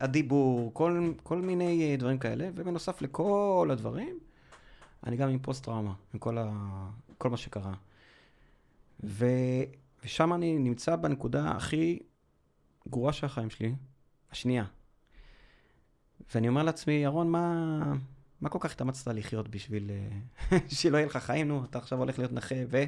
הדיבור, 0.00 0.70
כל, 0.74 1.12
כל 1.22 1.40
מיני 1.40 1.90
אה, 1.90 1.96
דברים 1.96 2.18
כאלה, 2.18 2.48
ובנוסף 2.54 3.02
לכל 3.02 3.68
הדברים, 3.72 4.18
אני 5.06 5.16
גם 5.16 5.28
עם 5.28 5.38
פוסט-טראומה, 5.38 5.94
עם 6.14 6.18
כל, 6.18 6.38
ה, 6.38 6.50
כל 7.18 7.30
מה 7.30 7.36
שקרה. 7.36 7.74
ו, 9.04 9.26
ושם 10.04 10.32
אני 10.32 10.58
נמצא 10.58 10.96
בנקודה 10.96 11.50
הכי 11.50 11.98
גרועה 12.88 13.12
של 13.12 13.26
החיים 13.26 13.50
שלי, 13.50 13.74
השנייה. 14.32 14.64
ואני 16.34 16.48
אומר 16.48 16.62
לעצמי, 16.62 16.92
ירון, 16.92 17.30
מה, 17.30 17.82
מה 18.40 18.48
כל 18.48 18.58
כך 18.60 18.72
התאמצת 18.72 19.06
לחיות 19.06 19.48
בשביל 19.48 19.90
אה, 19.90 20.58
שלא 20.78 20.96
יהיה 20.96 21.06
לך 21.06 21.16
חיים? 21.16 21.48
נו, 21.48 21.64
אתה 21.64 21.78
עכשיו 21.78 21.98
הולך 21.98 22.18
להיות 22.18 22.32
נכה, 22.32 22.54
ו... 22.70 22.82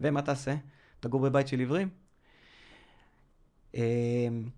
ומה 0.00 0.22
תעשה? 0.22 0.54
תגור 1.00 1.20
בבית 1.20 1.48
של 1.48 1.58
עיוורים? 1.58 1.88
אמ, 3.74 4.48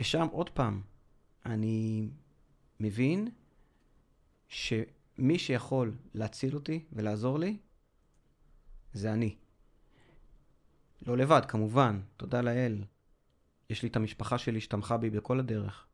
ושם 0.00 0.26
עוד 0.32 0.50
פעם, 0.50 0.82
אני 1.46 2.08
מבין 2.80 3.28
שמי 4.48 5.38
שיכול 5.38 5.94
להציל 6.14 6.54
אותי 6.54 6.84
ולעזור 6.92 7.38
לי, 7.38 7.56
זה 8.92 9.12
אני. 9.12 9.36
לא 11.06 11.16
לבד, 11.16 11.42
כמובן, 11.48 12.00
תודה 12.16 12.40
לאל. 12.40 12.84
יש 13.70 13.82
לי 13.82 13.88
את 13.88 13.96
המשפחה 13.96 14.38
שלי 14.38 14.60
שתמכה 14.60 14.96
בי 14.96 15.10
בכל 15.10 15.40
הדרך, 15.40 15.86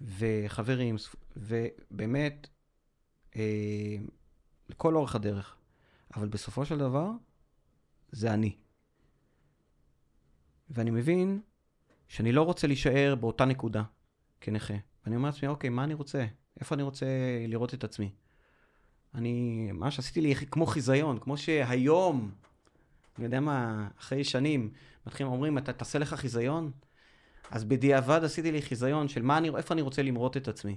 וחברים, 0.00 0.96
ובאמת, 1.36 2.48
אה, 3.36 3.96
לכל 4.68 4.96
אורך 4.96 5.14
הדרך. 5.14 5.56
אבל 6.16 6.28
בסופו 6.28 6.64
של 6.64 6.78
דבר, 6.78 7.10
זה 8.12 8.34
אני. 8.34 8.56
ואני 10.70 10.90
מבין 10.90 11.40
שאני 12.08 12.32
לא 12.32 12.42
רוצה 12.42 12.66
להישאר 12.66 13.14
באותה 13.20 13.44
נקודה 13.44 13.82
כנכה. 14.40 14.74
ואני 15.04 15.16
אומר 15.16 15.28
לעצמי, 15.28 15.48
אוקיי, 15.48 15.70
מה 15.70 15.84
אני 15.84 15.94
רוצה? 15.94 16.26
איפה 16.60 16.74
אני 16.74 16.82
רוצה 16.82 17.06
לראות 17.48 17.74
את 17.74 17.84
עצמי? 17.84 18.10
אני, 19.14 19.68
מה 19.72 19.90
שעשיתי 19.90 20.20
לי 20.20 20.34
כמו 20.34 20.66
חיזיון, 20.66 21.18
כמו 21.18 21.36
שהיום, 21.36 22.30
אני 23.18 23.24
יודע 23.24 23.40
מה, 23.40 23.88
אחרי 23.98 24.24
שנים, 24.24 24.70
מתחילים, 25.06 25.32
אומרים, 25.32 25.58
אתה 25.58 25.72
תעשה 25.72 25.98
לך 25.98 26.14
חיזיון? 26.14 26.70
אז 27.50 27.64
בדיעבד 27.64 28.20
עשיתי 28.24 28.52
לי 28.52 28.62
חיזיון 28.62 29.08
של 29.08 29.22
מה 29.22 29.38
אני, 29.38 29.50
איפה 29.56 29.74
אני 29.74 29.82
רוצה 29.82 30.02
למרות 30.02 30.36
את 30.36 30.48
עצמי. 30.48 30.76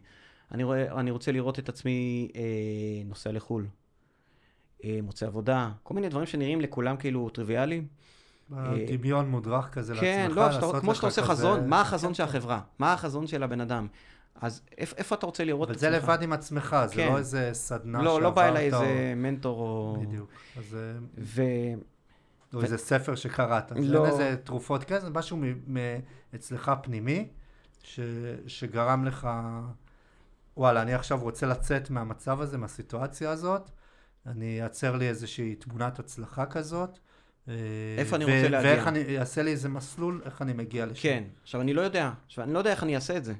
אני, 0.51 0.63
רואה, 0.63 0.99
אני 0.99 1.11
רוצה 1.11 1.31
לראות 1.31 1.59
את 1.59 1.69
עצמי 1.69 2.29
אה, 2.35 2.41
נוסע 3.05 3.31
לחו"ל, 3.31 3.67
אה, 4.83 4.99
מוצא 5.03 5.25
עבודה, 5.25 5.71
כל 5.83 5.93
מיני 5.93 6.09
דברים 6.09 6.25
שנראים 6.25 6.61
לכולם 6.61 6.97
כאילו 6.97 7.29
טריוויאליים. 7.29 7.87
דמיון 8.87 9.29
מודרך 9.29 9.69
כזה 9.69 9.93
כן, 9.99 10.21
לעצמך, 10.29 10.37
לא, 10.37 10.51
שאתה, 10.51 10.79
כמו 10.81 10.95
שאתה 10.95 11.07
עושה 11.07 11.21
כזה- 11.21 11.31
חזון, 11.31 11.67
מה 11.69 11.81
החזון 11.81 12.09
כן, 12.09 12.13
של 12.13 12.23
כן. 12.23 12.29
החברה? 12.29 12.61
מה 12.79 12.93
החזון 12.93 13.27
של 13.27 13.43
הבן 13.43 13.61
אדם? 13.61 13.87
אז 14.41 14.61
איפה, 14.77 14.95
איפה 14.97 15.15
אתה 15.15 15.25
רוצה 15.25 15.43
לראות 15.43 15.67
אבל 15.67 15.75
את 15.75 15.79
זה 15.79 15.87
עצמך? 15.97 16.03
לבד 16.09 16.21
עם 16.23 16.33
עצמך, 16.33 16.75
זה 16.85 16.95
כן. 16.95 17.07
לא 17.11 17.17
איזה 17.17 17.49
סדנה 17.53 18.01
לא, 18.01 18.21
לא 18.21 18.29
בא 18.29 18.47
אליי 18.47 18.71
שעברת 18.71 18.83
או- 18.87 18.91
איזה 18.91 19.13
מנטור 19.15 19.59
או... 19.59 19.97
בדיוק. 20.01 20.29
אז 20.57 20.75
אה, 20.75 20.97
ו... 21.17 21.41
או 22.53 22.61
איזה 22.61 22.77
ספר 22.77 23.15
שקראת. 23.15 23.71
לא. 23.71 24.05
אין 24.05 24.13
איזה 24.13 24.37
תרופות 24.43 24.83
כאלה, 24.83 24.99
זה 24.99 25.09
משהו 25.09 25.37
אצלך 26.35 26.71
פנימי, 26.83 27.27
ש- 27.83 27.99
שגרם 28.47 29.05
לך, 29.05 29.29
וואלה, 30.57 30.81
אני 30.81 30.93
עכשיו 30.93 31.19
רוצה 31.21 31.45
לצאת 31.45 31.89
מהמצב 31.89 32.41
הזה, 32.41 32.57
מהסיטואציה 32.57 33.29
הזאת, 33.31 33.69
אני 34.25 34.63
אעצר 34.63 34.95
לי 34.95 35.09
איזושהי 35.09 35.55
תמונת 35.55 35.99
הצלחה 35.99 36.45
כזאת. 36.45 36.99
אה, 37.47 37.53
איפה 37.97 38.15
אני 38.15 38.25
רוצה 38.25 38.49
להגיע? 38.49 38.71
ואיך 38.71 38.87
אני 38.87 39.19
אעשה 39.19 39.43
לי 39.43 39.51
איזה 39.51 39.69
מסלול, 39.69 40.21
איך 40.25 40.41
אני 40.41 40.53
מגיע 40.53 40.85
לשם. 40.85 41.03
כן. 41.03 41.23
עכשיו, 41.43 41.61
אני 41.61 41.73
לא 41.73 41.81
יודע. 41.81 42.11
עכשיו, 42.25 42.43
אני 42.43 42.53
לא 42.53 42.57
יודע 42.57 42.71
איך 42.71 42.83
אני 42.83 42.95
אעשה 42.95 43.17
את 43.17 43.25
זה. 43.25 43.33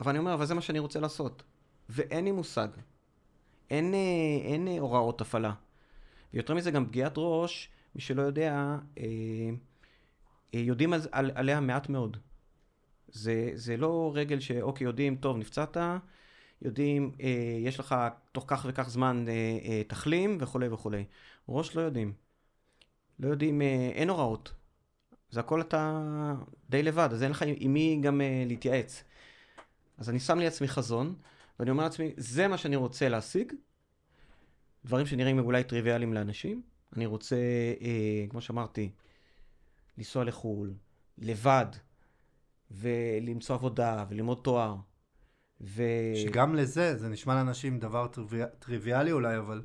אבל 0.00 0.10
אני 0.10 0.18
אומר, 0.18 0.34
אבל 0.34 0.46
זה 0.46 0.54
מה 0.54 0.60
שאני 0.60 0.78
רוצה 0.78 1.00
לעשות. 1.00 1.42
ואין 1.88 2.24
לי 2.24 2.30
מושג. 2.32 2.68
אין, 3.70 3.94
אה, 3.94 3.98
אין 4.52 4.68
אה, 4.68 4.78
הוראות 4.78 5.20
הפעלה. 5.20 5.52
ויותר 6.34 6.54
מזה, 6.54 6.70
גם 6.70 6.86
פגיעת 6.86 7.12
ראש, 7.16 7.68
מי 7.94 8.00
שלא 8.00 8.22
יודע, 8.22 8.78
אה, 8.98 9.04
אה, 10.54 10.60
יודעים 10.60 10.92
על, 10.92 11.00
על, 11.12 11.30
עליה 11.34 11.60
מעט 11.60 11.88
מאוד. 11.88 12.16
זה, 13.08 13.50
זה 13.54 13.76
לא 13.76 14.12
רגל 14.14 14.40
שאוקיי, 14.40 14.84
יודעים, 14.84 15.16
טוב, 15.16 15.36
נפצעת, 15.36 15.76
יודעים, 16.62 17.12
אה, 17.22 17.56
יש 17.60 17.80
לך 17.80 17.94
תוך 18.32 18.44
כך 18.46 18.66
וכך 18.68 18.88
זמן 18.88 19.24
אה, 19.28 19.32
אה, 19.64 19.82
תחלים 19.84 20.38
וכולי 20.40 20.68
וכולי. 20.68 21.04
ראש 21.48 21.76
לא 21.76 21.80
יודעים. 21.80 22.12
לא 23.18 23.28
יודעים, 23.28 23.62
אה, 23.62 23.90
אין 23.94 24.10
הוראות. 24.10 24.52
זה 25.30 25.40
הכל 25.40 25.60
אתה 25.60 26.02
די 26.70 26.82
לבד, 26.82 27.08
אז 27.12 27.22
אין 27.22 27.30
לך 27.30 27.44
עם 27.56 27.72
מי 27.72 27.98
גם 28.02 28.20
uh, 28.20 28.48
להתייעץ. 28.48 29.04
אז 29.98 30.10
אני 30.10 30.20
שם 30.20 30.38
לעצמי 30.38 30.68
חזון, 30.68 31.14
ואני 31.58 31.70
אומר 31.70 31.84
לעצמי, 31.84 32.12
זה 32.16 32.48
מה 32.48 32.58
שאני 32.58 32.76
רוצה 32.76 33.08
להשיג. 33.08 33.52
דברים 34.84 35.06
שנראים 35.06 35.38
אולי 35.38 35.64
טריוויאליים 35.64 36.14
לאנשים. 36.14 36.62
אני 36.96 37.06
רוצה, 37.06 37.36
אה, 37.80 38.26
כמו 38.30 38.40
שאמרתי, 38.40 38.90
לנסוע 39.98 40.24
לחו"ל, 40.24 40.74
לבד, 41.18 41.66
ולמצוא 42.70 43.54
עבודה, 43.54 44.04
וללמוד 44.08 44.40
תואר. 44.42 44.76
ו... 45.60 45.82
שגם 46.14 46.54
לזה, 46.54 46.96
זה 46.96 47.08
נשמע 47.08 47.34
לאנשים 47.34 47.78
דבר 47.78 48.06
טריוויאלי, 48.06 48.50
טריוויאלי 48.58 49.12
אולי, 49.12 49.38
אבל 49.38 49.62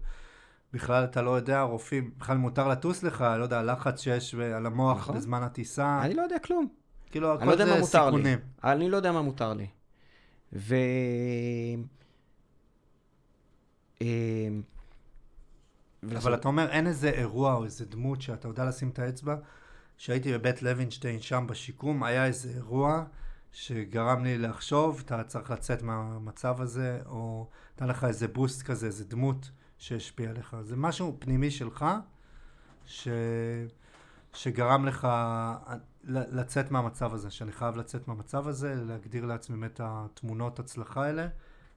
בכלל 0.74 1.04
אתה 1.04 1.22
לא 1.22 1.32
יודע, 1.32 1.62
רופאים, 1.62 2.12
בכלל 2.18 2.38
מותר 2.38 2.68
לטוס 2.68 3.04
לך, 3.04 3.22
לא 3.38 3.44
יודע, 3.44 3.64
לחץ 3.64 4.02
שיש 4.02 4.36
על 4.36 4.66
המוח 4.66 4.98
נכון. 4.98 5.16
בזמן 5.16 5.44
הטיסה, 5.44 6.02
אני 6.04 6.14
לא 6.14 6.22
יודע 6.22 6.40
כלום. 6.40 6.68
כאילו 7.12 7.28
לא 7.28 7.34
הכל 7.34 7.46
מה 7.46 7.58
זה 7.58 7.66
מותר 7.66 7.80
לי. 7.80 7.86
סיכונים. 7.86 8.40
אני 8.64 8.90
לא 8.90 8.98
יודע 8.98 9.12
מה 9.12 9.22
מותר 9.22 9.54
לי. 9.54 9.68
ו... 10.54 10.76
אמ, 16.04 16.18
אבל 16.18 16.34
אתה 16.34 16.48
אומר, 16.48 16.70
אין 16.70 16.88
איזה 16.88 17.10
אירוע 17.10 17.54
או 17.54 17.66
איזה 17.66 17.86
דמות 17.86 18.22
שאתה 18.22 18.48
יודע 18.48 18.66
לשים 18.66 18.90
את 18.90 19.00
האצבע. 19.00 19.36
כשהייתי 19.98 20.34
בבית 20.34 20.62
לוינשטיין 20.62 21.22
שם 21.22 21.46
בשיקום, 21.48 22.04
היה 22.04 22.26
איזה 22.26 22.50
אירוע 22.50 23.04
שגרם 23.52 24.24
לי 24.24 24.38
לחשוב, 24.38 25.02
אתה 25.06 25.24
צריך 25.24 25.52
לצאת 25.52 25.82
מהמצב 25.82 26.62
הזה, 26.62 27.00
או 27.06 27.48
נתן 27.76 27.88
לך 27.88 28.04
איזה 28.04 28.28
בוסט 28.28 28.62
כזה, 28.62 28.86
איזה 28.86 29.06
דמות 29.06 29.52
שהשפיע 29.78 30.30
עליך. 30.30 30.56
זה 30.62 30.76
משהו 30.76 31.16
פנימי 31.20 31.52
שלך, 31.52 31.86
ש... 32.86 33.08
שגרם 34.34 34.86
לך 34.86 35.08
לצאת 36.04 36.72
מהמצב 36.72 37.14
הזה, 37.14 37.32
שאני 37.32 37.52
חייב 37.52 37.76
לצאת 37.76 38.08
מהמצב 38.08 38.48
הזה, 38.48 38.76
להגדיר 38.76 39.26
לעצמי 39.26 39.66
את 39.66 39.82
התמונות 39.84 40.60
הצלחה 40.60 41.06
האלה, 41.06 41.28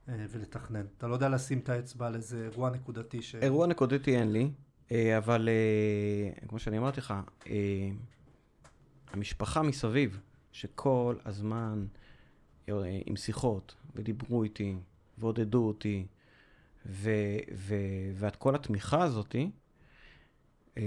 ולתכנן. 0.08 0.86
אתה 0.98 1.08
לא 1.08 1.14
יודע 1.14 1.28
לשים 1.28 1.58
את 1.58 1.68
האצבע 1.68 2.06
על 2.06 2.14
איזה 2.14 2.44
אירוע 2.44 2.70
נקודתי 2.70 3.22
ש... 3.22 3.34
אירוע 3.34 3.66
נקודתי 3.66 4.16
אין 4.16 4.32
לי, 4.32 4.50
אה, 4.92 5.18
אבל 5.18 5.48
אה, 5.48 6.48
כמו 6.48 6.58
שאני 6.58 6.78
אמרתי 6.78 7.00
לך, 7.00 7.14
אה, 7.46 7.88
המשפחה 9.12 9.62
מסביב, 9.62 10.20
שכל 10.52 11.16
הזמן 11.24 11.86
אה, 12.68 12.74
עם 13.06 13.16
שיחות, 13.16 13.74
ודיברו 13.94 14.42
איתי, 14.42 14.76
ועודדו 15.18 15.66
אותי, 15.66 16.06
ואת 18.14 18.36
כל 18.36 18.54
התמיכה 18.54 19.02
הזאתי, 19.02 19.50
אה, 20.78 20.82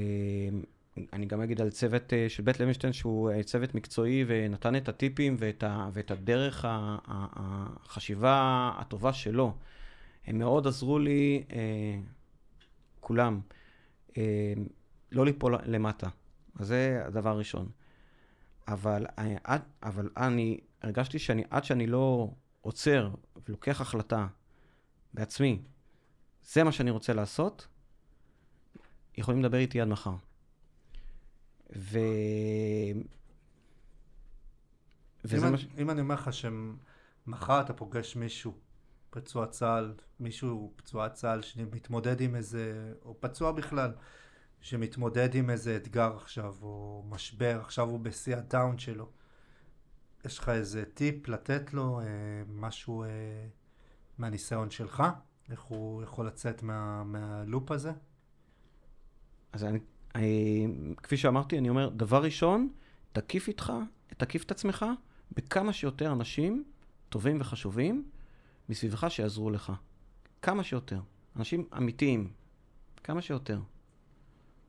אני 1.14 1.26
גם 1.26 1.42
אגיד 1.42 1.62
על 1.62 1.70
צוות 1.70 2.14
אה, 2.14 2.30
של 2.30 2.44
בית 2.44 2.60
לוינשטיין, 2.60 2.94
שהוא 2.94 3.32
אה, 3.32 3.44
צוות 3.44 3.76
מקצועי 3.76 4.26
ונתן 4.28 4.76
את 4.76 4.90
הטיפים 4.90 5.36
ואת, 5.40 5.64
ה, 5.64 5.90
ואת 5.94 6.12
הדרך 6.12 6.66
ה- 6.66 6.98
ה- 7.08 7.68
החשיבה 7.84 8.72
הטובה 8.78 9.14
שלו. 9.14 9.58
הם 10.28 10.40
מאוד 10.40 10.68
עזרו 10.68 11.00
לי, 11.00 11.44
אה, 11.52 12.00
כולם, 13.00 13.40
אה, 14.18 14.54
לא 15.12 15.26
ליפול 15.26 15.56
למטה. 15.66 16.08
אז 16.60 16.68
זה 16.68 17.02
הדבר 17.06 17.30
הראשון. 17.30 17.70
אבל, 18.68 19.06
אה, 19.20 19.58
אבל 19.84 20.10
אני 20.18 20.60
הרגשתי 20.82 21.20
שאני, 21.20 21.44
עד 21.50 21.64
שאני 21.64 21.88
לא 21.88 22.32
עוצר 22.62 23.10
ולוקח 23.48 23.82
החלטה 23.82 24.28
בעצמי, 25.14 25.62
זה 26.44 26.64
מה 26.64 26.72
שאני 26.72 26.90
רוצה 26.90 27.14
לעשות, 27.14 27.68
יכולים 29.18 29.44
לדבר 29.44 29.58
איתי 29.58 29.82
עד 29.82 29.88
מחר. 29.88 30.16
ו... 31.76 32.00
וזה 35.26 35.48
אם, 35.48 35.52
מה 35.52 35.58
ש... 35.58 35.68
אם 35.78 35.90
אני 35.90 36.02
אומר 36.02 36.16
לך 36.16 36.30
שמחר 36.34 37.62
אתה 37.62 37.74
פוגש 37.74 38.16
מישהו, 38.16 38.58
פצוע 39.10 39.48
צה"ל, 39.48 39.94
מישהו 40.20 40.74
פצוע 40.76 41.10
צה"ל 41.10 41.42
שמתמודד 41.42 42.22
עם 42.22 42.36
איזה, 42.36 42.94
או 43.06 43.16
פצוע 43.20 43.52
בכלל, 43.52 43.94
שמתמודד 44.62 45.36
עם 45.36 45.50
איזה 45.50 45.76
אתגר 45.76 46.16
עכשיו, 46.16 46.56
או 46.62 47.04
משבר, 47.10 47.60
עכשיו 47.62 47.90
הוא 47.90 48.00
בשיא 48.00 48.36
הדאון 48.36 48.78
שלו. 48.78 49.12
יש 50.26 50.40
לך 50.40 50.50
איזה 50.50 50.86
טיפ 50.94 51.28
לתת 51.28 51.74
לו, 51.74 52.00
אה, 52.00 52.06
משהו 52.48 53.04
אה, 53.04 53.10
מהניסיון 54.18 54.70
שלך? 54.70 55.04
איך 55.50 55.62
הוא 55.62 56.04
יכול 56.04 56.28
לצאת 56.28 56.64
מה, 56.64 57.04
מהלופ 57.04 57.72
הזה? 57.72 57.92
אז 59.52 59.64
אני, 59.64 59.80
כפי 61.04 61.18
שאמרתי, 61.18 61.58
אני 61.58 61.70
אומר, 61.70 61.90
דבר 61.90 62.24
ראשון, 62.24 62.70
תקיף 63.14 63.48
איתך, 63.48 63.74
תקיף 64.18 64.44
את 64.44 64.52
עצמך 64.52 64.86
בכמה 65.32 65.74
שיותר 65.74 66.12
אנשים 66.12 66.64
טובים 67.10 67.42
וחשובים 67.42 68.06
מסביבך 68.70 69.06
שיעזרו 69.10 69.50
לך. 69.50 69.74
כמה 70.42 70.64
שיותר. 70.64 71.00
אנשים 71.36 71.66
אמיתיים. 71.78 72.30
כמה 73.04 73.22
שיותר. 73.22 73.60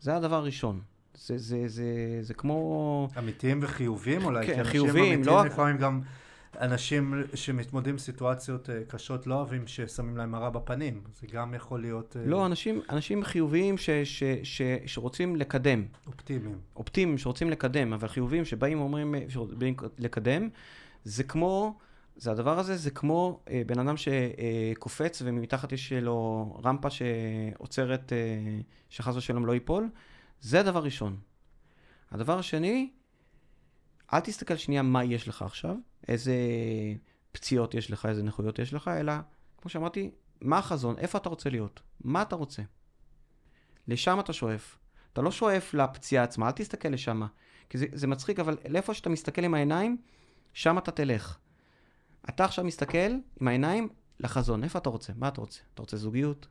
זה 0.00 0.16
הדבר 0.16 0.36
הראשון. 0.36 0.80
זה, 1.14 1.38
זה, 1.38 1.68
זה, 1.68 2.18
זה 2.20 2.34
כמו... 2.34 3.08
אמיתיים 3.18 3.60
וחיוביים 3.62 4.24
אולי? 4.24 4.46
כן, 4.46 4.54
כי 4.54 4.60
אנשים 4.60 4.72
חיוביים, 4.72 5.14
אמיתיים 5.14 5.36
לא- 5.36 5.46
לפעמים 5.46 5.78
גם 5.78 6.00
אנשים 6.60 7.14
שמתמודדים 7.34 7.94
עם 7.94 7.98
סיטואציות 7.98 8.70
אה, 8.70 8.80
קשות 8.88 9.26
לא 9.26 9.34
אוהבים 9.34 9.66
ששמים 9.66 10.16
להם 10.16 10.30
מראה 10.30 10.50
בפנים. 10.50 11.00
זה 11.20 11.26
גם 11.32 11.54
יכול 11.54 11.80
להיות 11.80 12.16
אה, 12.16 12.26
לא, 12.26 12.46
אנשים, 12.46 12.80
אנשים 12.90 13.24
חיוביים 13.24 13.78
ש, 13.78 13.90
ש, 13.90 14.22
ש, 14.42 14.62
שרוצים 14.86 15.36
לקדם. 15.36 15.84
אופטימיים. 16.06 16.58
אופטימיים 16.76 17.18
שרוצים 17.18 17.50
לקדם, 17.50 17.92
אבל 17.92 18.08
חיוביים 18.08 18.44
שבאים 18.44 18.80
ואומרים 18.80 19.14
שבאים 19.28 19.76
לקדם, 19.98 20.48
זה 21.04 21.24
כמו, 21.24 21.78
זה 22.16 22.30
הדבר 22.30 22.58
הזה, 22.58 22.76
זה 22.76 22.90
כמו 22.90 23.40
אה, 23.50 23.62
בן 23.66 23.78
אדם 23.78 23.94
שקופץ 23.96 25.22
ומתחת 25.24 25.72
יש 25.72 25.92
לו 25.92 26.60
רמפה 26.64 26.88
שעוצרת, 26.90 28.12
אה, 28.12 28.18
שחס 28.88 29.16
ושלום 29.16 29.46
לא 29.46 29.52
ייפול, 29.52 29.88
זה 30.40 30.60
הדבר 30.60 30.82
ראשון. 30.84 31.16
הדבר 32.10 32.38
השני, 32.38 32.90
אל 34.12 34.20
תסתכל 34.20 34.56
שנייה 34.56 34.82
מה 34.82 35.04
יש 35.04 35.28
לך 35.28 35.42
עכשיו, 35.42 35.76
איזה 36.08 36.34
פציעות 37.32 37.74
יש 37.74 37.90
לך, 37.90 38.06
איזה 38.06 38.22
נכויות 38.22 38.58
יש 38.58 38.74
לך, 38.74 38.88
אלא, 38.88 39.12
כמו 39.58 39.70
שאמרתי, 39.70 40.10
מה 40.40 40.58
החזון, 40.58 40.98
איפה 40.98 41.18
אתה 41.18 41.28
רוצה 41.28 41.50
להיות, 41.50 41.80
מה 42.00 42.22
אתה 42.22 42.36
רוצה. 42.36 42.62
לשם 43.88 44.20
אתה 44.20 44.32
שואף. 44.32 44.78
אתה 45.12 45.22
לא 45.22 45.30
שואף 45.30 45.74
לפציעה 45.74 46.24
עצמה, 46.24 46.46
אל 46.46 46.52
תסתכל 46.52 46.88
לשם. 46.88 47.22
כי 47.68 47.78
זה, 47.78 47.86
זה 47.92 48.06
מצחיק, 48.06 48.40
אבל 48.40 48.56
לאיפה 48.68 48.94
שאתה 48.94 49.08
מסתכל 49.08 49.44
עם 49.44 49.54
העיניים, 49.54 49.96
שם 50.52 50.78
אתה 50.78 50.90
תלך. 50.90 51.38
אתה 52.28 52.44
עכשיו 52.44 52.64
מסתכל 52.64 53.12
עם 53.40 53.48
העיניים 53.48 53.88
לחזון, 54.20 54.64
איפה 54.64 54.78
אתה 54.78 54.90
רוצה? 54.90 55.12
מה 55.16 55.28
אתה 55.28 55.40
רוצה? 55.40 55.60
אתה 55.74 55.82
רוצה 55.82 55.96
זוגיות? 55.96 56.46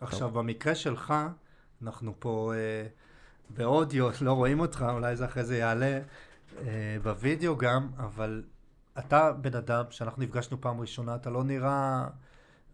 עכשיו, 0.00 0.30
במקרה 0.30 0.74
שלך, 0.74 1.14
אנחנו 1.82 2.14
פה 2.18 2.52
אה, 2.54 2.86
באודיו, 3.50 4.08
לא 4.20 4.32
רואים 4.32 4.60
אותך, 4.60 4.84
אולי 4.92 5.16
זה 5.16 5.24
אחרי 5.24 5.44
זה 5.44 5.56
יעלה 5.56 6.00
בווידאו 7.02 7.56
גם, 7.56 7.88
אבל 7.96 8.44
אתה 8.98 9.32
בן 9.32 9.54
אדם 9.54 9.84
שאנחנו 9.90 10.22
נפגשנו 10.22 10.60
פעם 10.60 10.80
ראשונה, 10.80 11.14
אתה 11.14 11.30
לא 11.30 11.44
נראה 11.44 12.06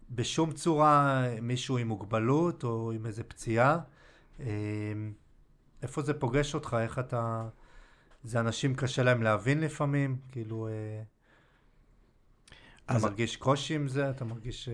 בשום 0.09 0.51
צורה 0.51 1.23
מישהו 1.41 1.77
עם 1.77 1.87
מוגבלות 1.87 2.63
או 2.63 2.91
עם 2.91 3.05
איזה 3.05 3.23
פציעה. 3.23 3.79
אה, 4.39 4.45
איפה 5.81 6.01
זה 6.01 6.13
פוגש 6.13 6.55
אותך? 6.55 6.77
איך 6.81 6.99
אתה... 6.99 7.47
זה 8.23 8.39
אנשים 8.39 8.75
קשה 8.75 9.03
להם 9.03 9.23
להבין 9.23 9.59
לפעמים? 9.61 10.17
כאילו... 10.31 10.67
אה, 10.67 11.03
אתה 12.85 12.93
אז- 12.95 13.03
מרגיש 13.03 13.35
קושי 13.35 13.75
עם 13.75 13.87
זה? 13.87 14.09
אתה 14.09 14.25
מרגיש... 14.25 14.69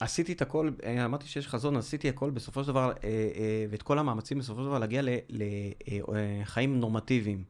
עשיתי 0.00 0.32
את 0.32 0.42
הכל, 0.42 0.70
אה, 0.84 1.04
אמרתי 1.04 1.26
שיש 1.26 1.48
חזון, 1.48 1.76
עשיתי 1.76 2.08
הכל 2.08 2.30
בסופו 2.30 2.62
של 2.64 2.68
דבר, 2.68 2.92
אה, 3.04 3.08
אה, 3.08 3.66
ואת 3.70 3.82
כל 3.82 3.98
המאמצים 3.98 4.38
בסופו 4.38 4.60
של 4.60 4.66
דבר 4.66 4.78
להגיע 4.78 5.02
לחיים 5.30 6.80
נורמטיביים, 6.80 7.44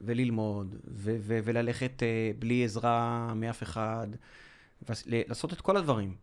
וללמוד, 0.00 0.74
ו- 0.84 1.16
ו- 1.20 1.38
וללכת 1.44 2.02
בלי 2.38 2.64
עזרה 2.64 3.32
מאף 3.34 3.62
אחד, 3.62 4.06
ולעשות 4.88 5.52
את 5.52 5.60
כל 5.60 5.76
הדברים. 5.76 6.14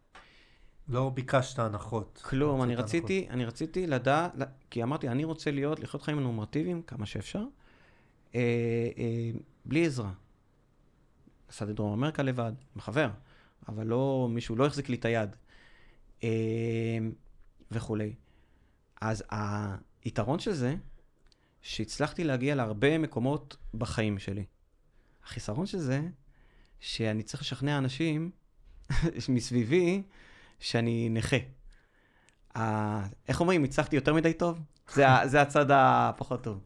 לא 0.87 1.11
ביקשת 1.13 1.59
הנחות. 1.59 2.21
כלום, 2.23 2.63
אני 2.63 2.75
רצית 2.75 3.03
רציתי, 3.03 3.27
אני 3.29 3.45
רציתי 3.45 3.87
לדעת, 3.87 4.31
כי 4.69 4.83
אמרתי, 4.83 5.09
אני 5.09 5.23
רוצה 5.23 5.51
להיות, 5.51 5.79
לחיות 5.79 6.01
חיים 6.01 6.19
נורמטיביים 6.19 6.81
כמה 6.81 7.05
שאפשר, 7.05 7.43
אה, 8.35 8.39
אה, 8.97 9.31
בלי 9.65 9.85
עזרה. 9.85 10.11
נסעתי 11.49 11.71
לדרום 11.71 11.93
אמריקה 11.93 12.23
לבד, 12.23 12.51
עם 12.75 12.81
חבר, 12.81 13.09
אבל 13.67 13.87
לא, 13.87 14.27
מישהו 14.31 14.55
לא 14.55 14.65
החזיק 14.65 14.89
לי 14.89 14.95
את 14.95 15.05
היד, 15.05 15.35
אה, 16.23 16.29
וכולי. 17.71 18.13
אז 19.01 19.23
היתרון 20.03 20.39
של 20.39 20.53
זה, 20.53 20.75
שהצלחתי 21.61 22.23
להגיע 22.23 22.55
להרבה 22.55 22.97
מקומות 22.97 23.57
בחיים 23.73 24.19
שלי. 24.19 24.45
החיסרון 25.25 25.65
של 25.65 25.77
זה, 25.79 26.01
שאני 26.79 27.23
צריך 27.23 27.43
לשכנע 27.43 27.77
אנשים 27.77 28.31
מסביבי 29.29 30.03
שאני 30.59 31.09
נכה. 31.09 31.37
ה- 32.57 33.07
איך 33.27 33.39
אומרים, 33.41 33.63
הצלחתי 33.63 33.95
יותר 33.95 34.13
מדי 34.13 34.33
טוב? 34.33 34.59
זה, 34.93 35.05
זה 35.25 35.41
הצד 35.41 35.65
הפחות 35.71 36.43
טוב. 36.43 36.59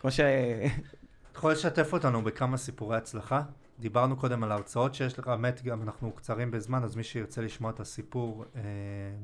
כמו 0.00 0.10
ש... 0.10 0.20
אתה 0.20 1.38
יכול 1.38 1.52
לשתף 1.52 1.92
אותנו 1.92 2.22
בכמה 2.22 2.56
סיפורי 2.56 2.96
הצלחה? 2.96 3.42
דיברנו 3.80 4.16
קודם 4.16 4.42
על 4.44 4.52
ההרצאות 4.52 4.94
שיש 4.94 5.18
לך, 5.18 5.26
באמת 5.28 5.62
גם 5.64 5.82
אנחנו 5.82 6.12
קצרים 6.12 6.50
בזמן, 6.50 6.84
אז 6.84 6.96
מי 6.96 7.02
שירצה 7.02 7.40
לשמוע 7.42 7.70
את 7.70 7.80
הסיפור 7.80 8.44
אה, 8.56 8.60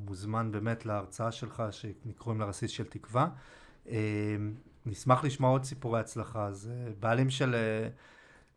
מוזמן 0.05 0.51
באמת 0.51 0.85
להרצאה 0.85 1.31
שלך 1.31 1.63
שקוראים 1.71 2.39
לה 2.41 2.45
רסיס 2.45 2.71
של 2.71 2.83
תקווה. 2.85 3.27
אה, 3.89 4.35
נשמח 4.85 5.23
לשמוע 5.23 5.49
עוד 5.49 5.63
סיפורי 5.63 5.99
הצלחה, 5.99 6.45
אז 6.45 6.71
אה, 6.73 6.91
בעלים 6.99 7.29
של 7.29 7.55
אה, 7.55 7.89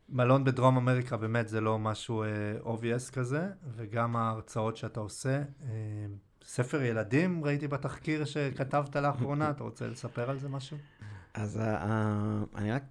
מלון 0.09 0.45
בדרום 0.45 0.77
אמריקה 0.77 1.17
באמת 1.17 1.49
זה 1.49 1.61
לא 1.61 1.79
משהו 1.79 2.23
אה, 2.23 2.29
obvious 2.65 3.13
כזה, 3.13 3.49
וגם 3.77 4.17
ההרצאות 4.17 4.77
שאתה 4.77 5.01
עושה. 5.01 5.37
אה, 5.63 5.67
ספר 6.45 6.83
ילדים 6.83 7.45
ראיתי 7.45 7.69
בתחקיר 7.69 8.25
שכתבת 8.25 8.97
לאחרונה, 8.97 9.51
אתה 9.51 9.65
רוצה 9.65 9.87
לספר 9.87 10.31
על 10.31 10.39
זה 10.39 10.49
משהו? 10.49 10.77
אז 11.35 11.57
ה- 11.57 11.77
ה- 11.79 12.45
אני 12.55 12.73
רק... 12.73 12.83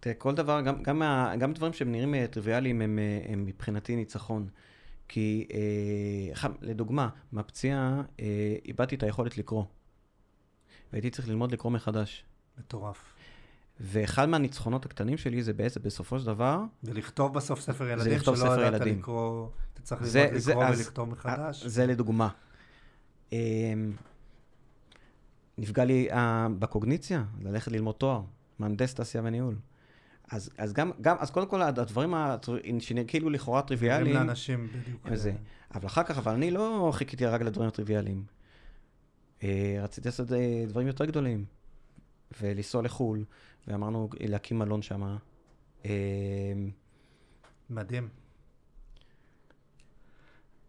תראה, 0.00 0.14
כל 0.14 0.34
דבר, 0.34 0.60
גם, 0.60 0.82
גם, 0.82 1.02
גם 1.38 1.52
דברים 1.52 1.72
שהם 1.72 1.92
נראים 1.92 2.14
אה, 2.14 2.26
טריוויאליים, 2.30 2.80
הם, 2.82 2.98
אה, 2.98 3.32
הם 3.32 3.44
מבחינתי 3.46 3.96
ניצחון. 3.96 4.48
כי, 5.08 5.46
אה, 6.42 6.48
לדוגמה, 6.60 7.08
מהפציעה 7.32 8.02
אה, 8.20 8.24
איבדתי 8.64 8.94
את 8.94 9.02
היכולת 9.02 9.38
לקרוא. 9.38 9.64
והייתי 10.92 11.10
צריך 11.10 11.28
ללמוד 11.28 11.52
לקרוא 11.52 11.72
מחדש. 11.72 12.24
מטורף. 12.58 12.98
ואחד 13.80 14.28
מהניצחונות 14.28 14.84
הקטנים 14.86 15.16
שלי 15.18 15.42
זה 15.42 15.52
בעצם, 15.52 15.80
בסופו 15.82 16.18
של 16.20 16.26
דבר, 16.26 16.60
ולכתוב 16.84 17.34
בסוף 17.34 17.60
ספר 17.60 17.88
ילדים, 17.88 18.12
לכתוב 18.12 18.36
שלא 18.36 18.44
ספר 18.44 18.60
ידעת 18.60 18.80
ילדים. 18.80 18.98
לקרוא, 18.98 19.48
אתה 19.74 19.82
צריך 19.82 20.02
זה- 20.04 20.20
ללמוד 20.24 20.38
זה- 20.38 20.50
לקרוא 20.50 20.64
אז- 20.64 20.78
ולכתוב 20.78 21.08
מחדש. 21.08 21.62
אה, 21.62 21.68
זה 21.68 21.86
לדוגמה. 21.86 22.28
אמ, 23.32 23.38
נפגע 25.58 25.84
לי 25.84 26.08
אה, 26.10 26.46
בקוגניציה, 26.58 27.24
ללכת 27.42 27.72
ללמוד 27.72 27.94
תואר, 27.94 28.22
מהנדס 28.58 28.94
תעשייה 28.94 29.24
וניהול. 29.24 29.56
אז, 30.30 30.50
אז 30.58 30.72
גם, 30.72 30.90
גם, 31.00 31.16
אז 31.18 31.30
קודם 31.30 31.46
כל 31.46 31.62
הדברים 31.62 32.14
הטר- 32.14 32.56
שכאילו 32.78 33.30
לכאורה 33.30 33.62
טריוויאליים, 33.62 34.16
לאנשים 34.16 34.68
בדיוק. 34.68 35.06
הם 35.06 35.16
זה. 35.16 35.30
אה, 35.30 35.36
אבל 35.74 35.86
אחר 35.86 36.02
כך, 36.02 36.18
אבל 36.18 36.32
אני 36.32 36.50
לא 36.50 36.90
חיכיתי 36.94 37.26
רק 37.26 37.40
לדברים 37.40 37.68
הטריוויאליים. 37.68 38.24
אה, 39.42 39.78
רציתי 39.82 40.08
לעשות 40.08 40.32
אה, 40.32 40.64
דברים 40.68 40.86
יותר 40.86 41.04
גדולים, 41.04 41.44
ולנסוע 42.40 42.82
לחו"ל, 42.82 43.24
ואמרנו 43.66 44.08
להקים 44.20 44.58
מלון 44.58 44.82
שם. 44.82 45.16
מדהים. 47.70 48.08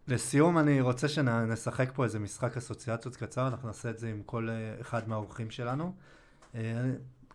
לסיום, 0.07 0.57
אני 0.57 0.81
רוצה 0.81 1.07
שנשחק 1.07 1.91
פה 1.93 2.03
איזה 2.03 2.19
משחק 2.19 2.57
אסוציאציות 2.57 3.15
קצר, 3.15 3.47
אנחנו 3.47 3.67
נעשה 3.67 3.89
את 3.89 3.97
זה 3.99 4.09
עם 4.09 4.21
כל 4.25 4.49
אה, 4.49 4.81
אחד 4.81 5.09
מהאורחים 5.09 5.51
שלנו. 5.51 5.93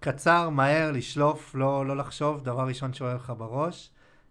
קצר, 0.09 0.49
מהר, 0.51 0.93
לשלוף, 0.93 1.55
לא, 1.55 1.87
לא 1.87 1.97
לחשוב, 1.97 2.45
דבר 2.45 2.67
ראשון 2.67 2.93
שעולה 2.93 3.15
לך 3.15 3.33
בראש. 3.39 3.91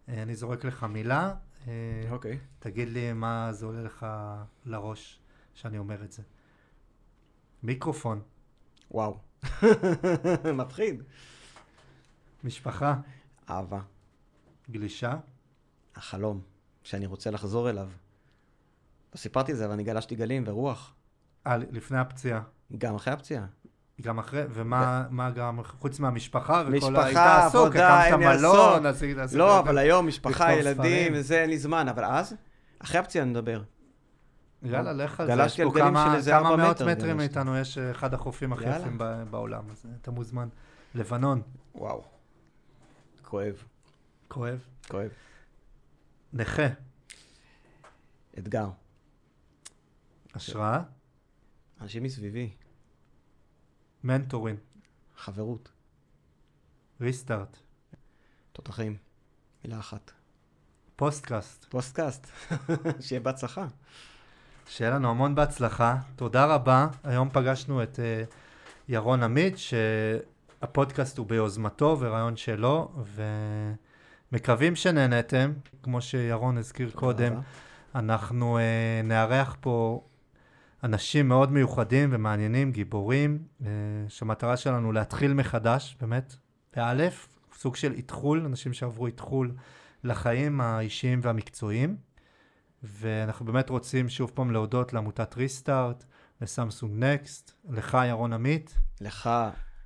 אה, 0.10 0.24
אני 0.24 0.36
זורק 0.36 0.66
לך 0.66 0.84
מילה, 0.84 1.34
אה, 1.68 1.74
אוקיי. 2.10 2.40
תגיד 2.60 2.90
לי 2.90 3.14
מה 3.14 3.54
זה 3.54 3.66
עולה 3.66 3.82
לך 3.84 4.06
לראש 4.66 5.20
שאני 5.54 5.78
אומר 5.78 6.04
את 6.04 6.12
זה. 6.12 6.24
מיקרופון, 7.64 8.22
וואו. 8.92 9.18
מפחיד. 10.60 11.04
משפחה, 12.44 12.96
אהבה. 13.50 13.82
גלישה, 14.70 15.18
החלום, 15.96 16.42
שאני 16.84 17.06
רוצה 17.06 17.32
לחזור 17.32 17.70
אליו. 17.70 17.90
לא 19.14 19.18
סיפרתי 19.18 19.52
את 19.52 19.58
זה, 19.58 19.66
אבל 19.66 19.74
אני 19.74 19.84
גלשתי 19.84 20.16
גלים 20.16 20.44
ורוח. 20.48 20.94
אה, 21.48 21.58
לפני 21.58 21.98
הפציעה. 21.98 22.42
גם 22.78 22.96
אחרי 22.96 23.14
הפציעה. 23.14 23.46
גם 24.02 24.20
אחרי, 24.20 24.44
ומה 24.50 25.06
מה 25.10 25.30
גם, 25.32 25.60
חוץ 25.64 26.00
מהמשפחה 26.00 26.64
וכל 26.68 26.72
משפחה, 26.92 27.06
היית 27.06 27.18
עסוק, 27.18 27.76
הקמת 27.76 28.20
מלון. 28.20 28.86
עשית... 28.86 29.18
לא, 29.34 29.60
אבל 29.60 29.78
היום 29.78 30.08
משפחה, 30.08 30.54
ילדים. 30.54 31.22
זה 31.22 31.42
אין 31.42 31.50
לי 31.50 31.58
זמן. 31.58 31.88
אבל 31.88 32.06
אז, 32.06 32.36
אחרי 32.80 33.00
הפציעה 33.00 33.26
נדבר. 33.26 33.62
יאללה, 34.64 34.94
לך 34.94 35.20
על 35.20 35.28
זה. 35.28 35.44
יש 35.46 35.62
פה 35.62 35.72
כמה- 35.74 36.18
כמה 36.30 36.56
מאות 36.56 36.82
מטר 36.82 36.86
מטרים. 36.88 37.18
מאיתנו, 37.18 37.58
יש 37.58 37.78
אה, 37.78 37.92
אחד 37.92 38.14
החופים 38.14 38.54
הכי. 38.54 38.70
יפים 38.80 38.98
בעולם, 39.30 39.64
אז 39.72 39.86
אתה 40.02 40.12
מוזמן. 40.12 40.48
לבנון, 40.96 41.42
וואו. 41.76 42.04
כואב, 43.22 43.64
כואב. 44.28 44.60
כואב. 44.88 45.10
נכה, 46.34 46.68
אתגר. 48.40 48.68
השראה, 50.36 50.80
אנשים 51.82 52.04
מסביבי, 52.04 52.50
מנטורים, 54.06 54.56
חברות, 55.18 55.70
Restart, 57.02 57.58
תותחים. 58.52 58.98
מילה 59.64 59.80
אחת. 59.80 60.12
פוסטקאסט. 60.96 61.66
פוסטקאסט. 61.70 62.28
שיהיה 63.02 63.20
בהצלחה. 63.20 63.68
שיהיה 64.68 64.92
לנו 64.92 65.10
המון 65.10 65.36
בהצלחה. 65.36 65.98
תודה 66.16 66.46
רבה. 66.46 66.88
היום 67.04 67.30
פגשנו 67.34 67.84
את 67.84 68.00
אה, 68.00 68.24
ירון 68.88 69.24
עמית, 69.24 69.56
שהפודקאסט 69.58 71.18
הוא 71.18 71.28
ביוזמתו 71.28 71.98
ורעיון 72.00 72.38
שלו, 72.38 72.92
ומקווים 74.32 74.76
שנהנתם. 74.76 75.54
כמו 75.84 76.02
שירון 76.02 76.58
הזכיר 76.58 76.92
קודם, 76.92 77.34
רבה. 77.34 77.42
אנחנו 77.96 78.58
אה, 78.58 79.02
נארח 79.04 79.56
פה 79.60 80.04
אנשים 80.84 81.28
מאוד 81.28 81.52
מיוחדים 81.52 82.10
ומעניינים, 82.12 82.72
גיבורים, 82.72 83.44
אה, 83.62 83.68
שהמטרה 84.10 84.58
שלנו 84.58 84.92
להתחיל 84.92 85.34
מחדש, 85.34 85.98
באמת, 86.02 86.36
באלף, 86.76 87.28
סוג 87.54 87.76
של 87.76 87.92
איתחול, 87.92 88.46
אנשים 88.46 88.74
שעברו 88.74 89.08
איתחול 89.08 89.52
לחיים 90.04 90.62
האישיים 90.62 91.20
והמקצועיים. 91.24 91.98
ואנחנו 92.84 93.46
באמת 93.46 93.70
רוצים 93.70 94.10
שוב 94.10 94.32
פעם 94.34 94.52
להודות 94.52 94.94
לעמותת 94.94 95.36
ריסטארט, 95.38 96.04
לסמסונג 96.42 97.04
נקסט, 97.04 97.52
לך 97.70 97.98
ירון 98.08 98.34
עמית. 98.34 98.78
לך, 99.02 99.30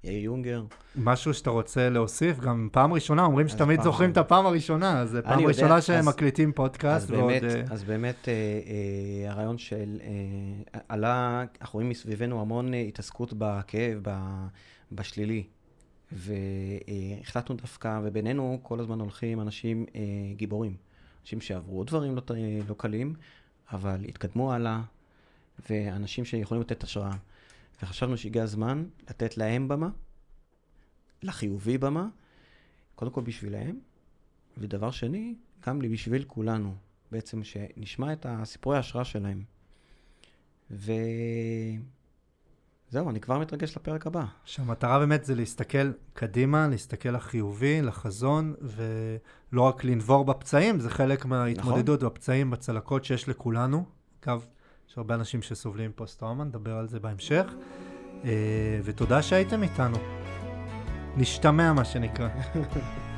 יאיר 0.04 0.24
יונגר. 0.24 0.64
משהו 0.96 1.34
שאתה 1.34 1.50
רוצה 1.50 1.90
להוסיף, 1.90 2.40
גם 2.40 2.70
פעם 2.72 2.94
ראשונה, 2.94 3.26
אומרים 3.26 3.48
שתמיד 3.48 3.82
זוכרים 3.82 4.12
את. 4.12 4.18
הפעם 4.18 4.46
הראשונה, 4.46 5.02
אז 5.02 5.10
זו 5.10 5.20
פעם 5.24 5.46
ראשונה 5.46 5.82
שהם 5.82 6.08
מקליטים 6.08 6.52
פודקאסט, 6.52 7.06
אז 7.06 7.12
ועוד... 7.12 7.32
באמת, 7.32 7.44
אה, 7.44 7.64
אז 7.70 7.84
באמת 7.84 8.28
אה, 8.28 8.34
אה, 8.34 9.32
הרעיון 9.32 9.58
של, 9.58 9.98
אה, 10.02 10.80
עלה, 10.90 11.44
אנחנו 11.62 11.78
רואים 11.78 11.90
מסביבנו 11.90 12.42
המון 12.42 12.74
אה, 12.74 12.80
התעסקות 12.80 13.34
בכאב, 13.38 14.00
ב- 14.02 14.48
בשלילי. 14.92 15.44
והחלטנו 16.12 17.56
דווקא, 17.56 18.00
ובינינו 18.04 18.60
כל 18.64 18.80
הזמן 18.80 19.00
הולכים 19.00 19.42
אנשים 19.42 19.86
אה, 19.96 20.02
גיבורים. 20.36 20.76
אנשים 21.24 21.42
שעברו 21.42 21.84
דברים 21.84 22.16
לא, 22.16 22.22
לא 22.70 22.76
קלים, 22.78 23.14
אבל 23.74 24.06
התקדמו 24.08 24.54
הלאה, 24.54 24.82
ואנשים 25.70 26.26
שיכולים 26.26 26.62
לתת 26.62 26.84
השראה. 26.84 27.12
וחשבנו 27.84 28.18
שהגיע 28.18 28.44
הזמן 28.44 28.86
לתת 29.10 29.38
להם 29.38 29.68
במה, 29.68 29.90
לחיובי 31.24 31.78
במה, 31.78 32.08
קודם 32.96 33.12
כל 33.12 33.22
בשבילהם, 33.22 33.80
ודבר 34.58 34.92
שני, 34.92 35.36
גם 35.66 35.80
בשביל 35.80 36.24
כולנו, 36.24 36.76
בעצם 37.12 37.44
שנשמע 37.44 38.14
את 38.14 38.26
הסיפורי 38.30 38.78
ההשראה 38.78 39.04
שלהם. 39.04 39.44
וזהו, 40.72 40.90
אני 43.10 43.20
כבר 43.20 43.40
מתרגש 43.40 43.78
לפרק 43.78 44.08
הבא. 44.08 44.26
שהמטרה 44.46 45.00
באמת 45.00 45.26
זה 45.26 45.36
להסתכל 45.36 45.92
קדימה, 46.14 46.68
להסתכל 46.68 47.10
לחיובי, 47.10 47.82
לחזון, 47.82 48.56
ולא 48.62 49.62
רק 49.62 49.84
לנבור 49.84 50.26
בפצעים, 50.26 50.80
זה 50.80 50.90
חלק 50.90 51.26
מההתמודדות 51.26 52.04
בפצעים, 52.04 52.52
בצלקות 52.52 53.06
שיש 53.06 53.30
לכולנו. 53.30 53.86
אגב, 54.24 54.48
יש 54.90 54.98
הרבה 54.98 55.16
אנשים 55.16 55.42
שסובלים 55.42 55.90
מפוסט-טראומה, 55.90 56.44
נדבר 56.44 56.78
על 56.78 56.88
זה 56.88 57.00
בהמשך. 57.00 57.54
אה, 58.26 58.80
ותודה 58.84 59.22
שהייתם 59.22 59.64
איתנו. 59.64 59.98
נשתמע, 61.18 61.74
מה 61.74 61.86
שנקרא. 61.86 62.30